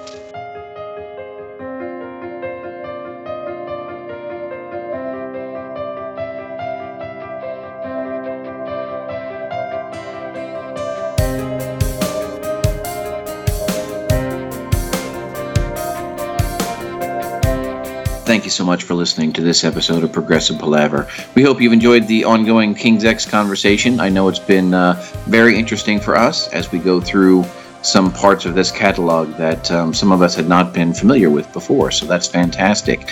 [18.31, 21.05] Thank you so much for listening to this episode of Progressive Palaver.
[21.35, 23.99] We hope you've enjoyed the ongoing King's X conversation.
[23.99, 24.93] I know it's been uh,
[25.25, 27.43] very interesting for us as we go through
[27.81, 31.51] some parts of this catalog that um, some of us had not been familiar with
[31.51, 33.11] before, so that's fantastic.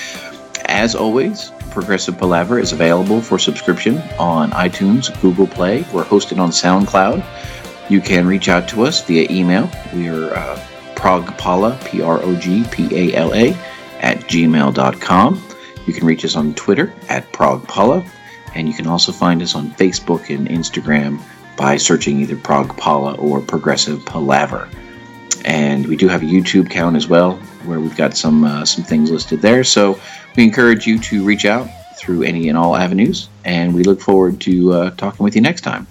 [0.67, 5.81] As always, Progressive Palaver is available for subscription on iTunes, Google Play.
[5.93, 7.25] We're hosted on SoundCloud.
[7.89, 9.69] You can reach out to us via email.
[9.93, 10.65] We are uh,
[10.95, 13.53] progpala, P R O G P A L A
[13.99, 15.43] at gmail.com.
[15.85, 18.07] You can reach us on Twitter at ProgPala,
[18.55, 21.19] and you can also find us on Facebook and Instagram
[21.57, 24.69] by searching either ProgPala or Progressive Palaver.
[25.45, 28.83] And we do have a YouTube account as well, where we've got some uh, some
[28.83, 29.63] things listed there.
[29.63, 29.99] So
[30.35, 34.39] we encourage you to reach out through any and all avenues, and we look forward
[34.41, 35.87] to uh, talking with you next time.